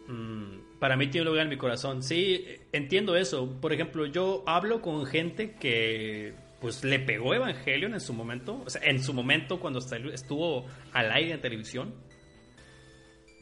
[0.07, 2.03] Mm, para mí tiene un lugar en mi corazón.
[2.03, 3.49] Sí, entiendo eso.
[3.59, 8.69] Por ejemplo, yo hablo con gente que pues le pegó Evangelion en su momento, o
[8.69, 11.93] sea, en su momento cuando estuvo al aire en televisión.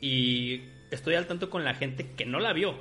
[0.02, 0.62] Y
[0.92, 2.76] estoy al tanto con la gente que no la vio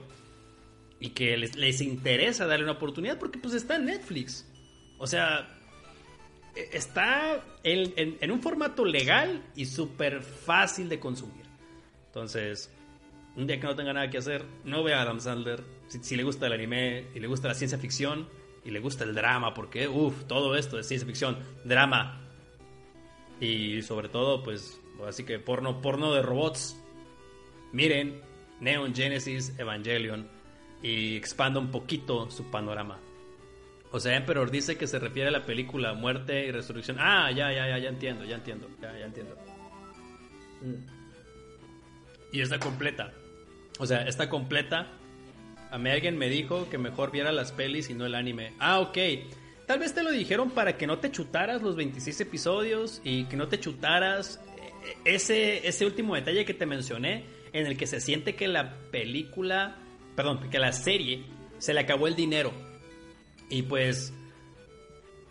[1.00, 4.48] y que les, interesa darle una oportunidad porque pues está en Netflix.
[4.98, 5.48] O sea,
[6.54, 11.44] está en, un formato legal y súper fácil de consumir.
[12.06, 12.70] Entonces,
[13.36, 15.64] un día que no tenga nada que hacer, no vea a Adam Sandler.
[15.88, 18.28] Si, le gusta el anime y le gusta la ciencia ficción
[18.64, 22.20] y le gusta el drama, porque, uff, todo esto es ciencia ficción, drama.
[23.40, 26.80] Y sobre todo, pues, así que porno, porno de robots.
[27.72, 28.20] Miren
[28.60, 30.28] Neon Genesis Evangelion
[30.82, 33.00] y expanda un poquito su panorama.
[33.94, 36.96] O sea, Emperor dice que se refiere a la película Muerte y Resurrección.
[36.98, 39.36] Ah, ya, ya, ya, ya entiendo, ya entiendo, ya, ya entiendo.
[42.32, 43.12] Y está completa.
[43.78, 44.88] O sea, está completa.
[45.70, 48.54] A mí alguien me dijo que mejor viera las pelis y no el anime.
[48.58, 48.98] Ah, ok.
[49.64, 53.36] Tal vez te lo dijeron para que no te chutaras los 26 episodios y que
[53.36, 58.00] no te chutaras eh, ese, ese último detalle que te mencioné en el que se
[58.00, 59.76] siente que la película,
[60.16, 61.22] perdón, que la serie
[61.58, 62.73] se le acabó el dinero.
[63.54, 64.12] Y pues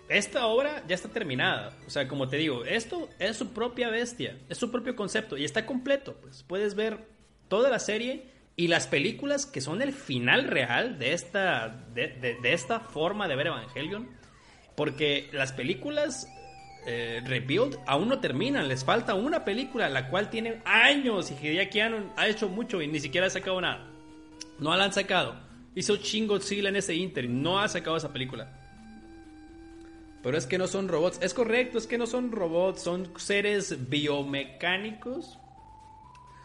[0.07, 1.77] esta obra ya está terminada.
[1.85, 5.43] O sea, como te digo, esto es su propia bestia, es su propio concepto y
[5.43, 6.15] está completo.
[6.21, 7.05] Pues puedes ver
[7.49, 12.79] toda la serie y las películas que son el final real de esta, de, esta
[12.79, 14.07] forma de ver Evangelion.
[14.77, 16.25] Porque las películas
[16.87, 21.81] eh, Rebuild aún no terminan, les falta una película la cual tiene años y Hideaki
[21.81, 23.85] ha hecho mucho y ni siquiera ha sacado nada.
[24.59, 25.52] No la han sacado.
[25.75, 28.51] Hizo chingo Godzilla en ese Inter no ha sacado esa película.
[30.21, 31.19] Pero es que no son robots.
[31.21, 35.37] Es correcto, es que no son robots, son seres biomecánicos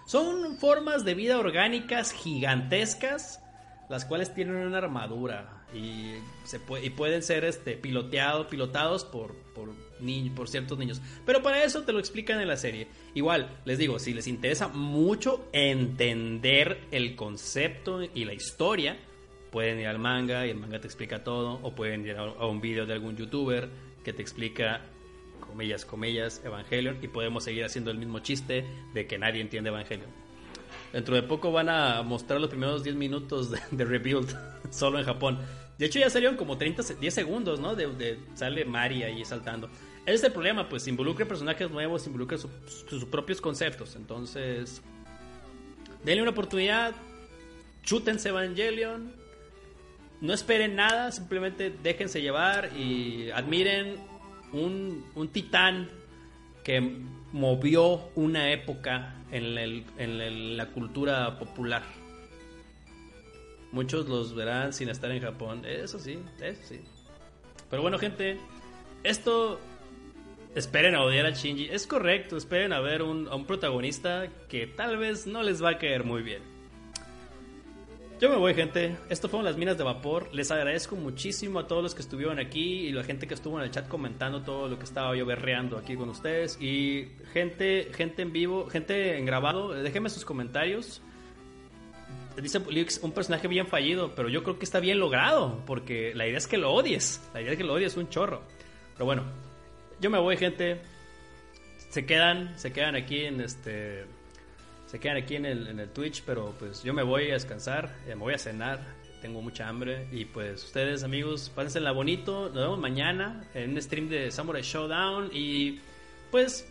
[0.08, 3.42] son formas de vida orgánicas gigantescas,
[3.90, 6.14] las cuales tienen una armadura y,
[6.44, 9.68] se pueden ser este, piloteados, pilotados por, por,
[10.34, 11.02] por ciertos niños.
[11.26, 12.88] Pero para eso te lo explican en la serie.
[13.12, 18.96] Igual, les digo, si les interesa mucho entender el concepto y la historia,
[19.58, 22.60] pueden ir al manga y el manga te explica todo, o pueden ir a un
[22.60, 23.68] video de algún youtuber
[24.04, 24.82] que te explica
[25.40, 30.10] comillas, comillas, Evangelion y podemos seguir haciendo el mismo chiste de que nadie entiende Evangelion.
[30.92, 34.32] Dentro de poco van a mostrar los primeros 10 minutos de, Rebuild
[34.70, 35.40] solo en Japón.
[35.76, 37.74] De hecho ya salieron como 30, 10 segundos, ¿no?
[37.74, 39.68] De, sale Mari ahí saltando.
[40.06, 43.96] ese es el problema, pues involucre personajes nuevos, involucre sus propios conceptos.
[43.96, 44.82] Entonces,
[46.04, 46.94] denle una oportunidad,
[47.82, 49.17] chútense Evangelion,
[50.20, 53.96] no esperen nada, simplemente déjense llevar y admiren
[54.52, 55.88] un, un titán
[56.64, 56.80] que
[57.32, 61.82] movió una época en, la cultura popular.
[63.70, 66.80] Muchos los verán sin estar en Japón, eso sí, eso sí.
[67.70, 68.38] Pero bueno, gente,
[69.04, 69.60] esto
[70.54, 71.68] esperen a odiar a Shinji.
[71.70, 75.78] Es correcto, esperen a ver a un protagonista que tal vez no les va a
[75.78, 76.57] caer muy bien.
[78.20, 78.96] Yo me voy, gente.
[79.08, 80.28] Esto fueron las minas de vapor.
[80.32, 83.64] Les agradezco muchísimo a todos los que estuvieron aquí y la gente que estuvo en
[83.64, 86.60] el chat comentando todo lo que estaba yo berreando aquí con ustedes.
[86.60, 91.00] Y gente, gente en vivo, gente en grabado, déjenme sus comentarios.
[92.42, 92.60] Dice
[93.02, 96.48] un personaje bien fallido, pero yo creo que está bien logrado, porque la idea es
[96.48, 97.22] que lo odies.
[97.34, 98.42] La idea es que lo odies un chorro.
[98.94, 99.22] Pero bueno,
[100.00, 100.80] yo me voy, gente.
[101.90, 104.06] Se quedan, se quedan aquí en este
[104.88, 107.94] se quedan aquí en el, en el Twitch, pero pues yo me voy a descansar,
[108.06, 108.80] eh, me voy a cenar,
[109.20, 110.08] tengo mucha hambre.
[110.10, 112.46] Y pues ustedes, amigos, pásensela bonito.
[112.46, 115.28] Nos vemos mañana en un stream de Samurai Showdown.
[115.32, 115.80] Y
[116.30, 116.66] pues,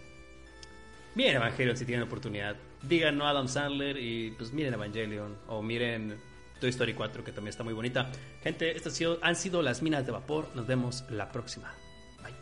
[1.14, 2.56] miren Evangelion si tienen oportunidad.
[2.82, 5.38] Digan no a Adam Sandler y pues miren Evangelion.
[5.48, 6.18] O miren
[6.60, 8.12] Toy Story 4, que también está muy bonita.
[8.42, 10.50] Gente, estas han sido las minas de vapor.
[10.56, 11.72] Nos vemos la próxima.
[12.24, 12.34] Bye.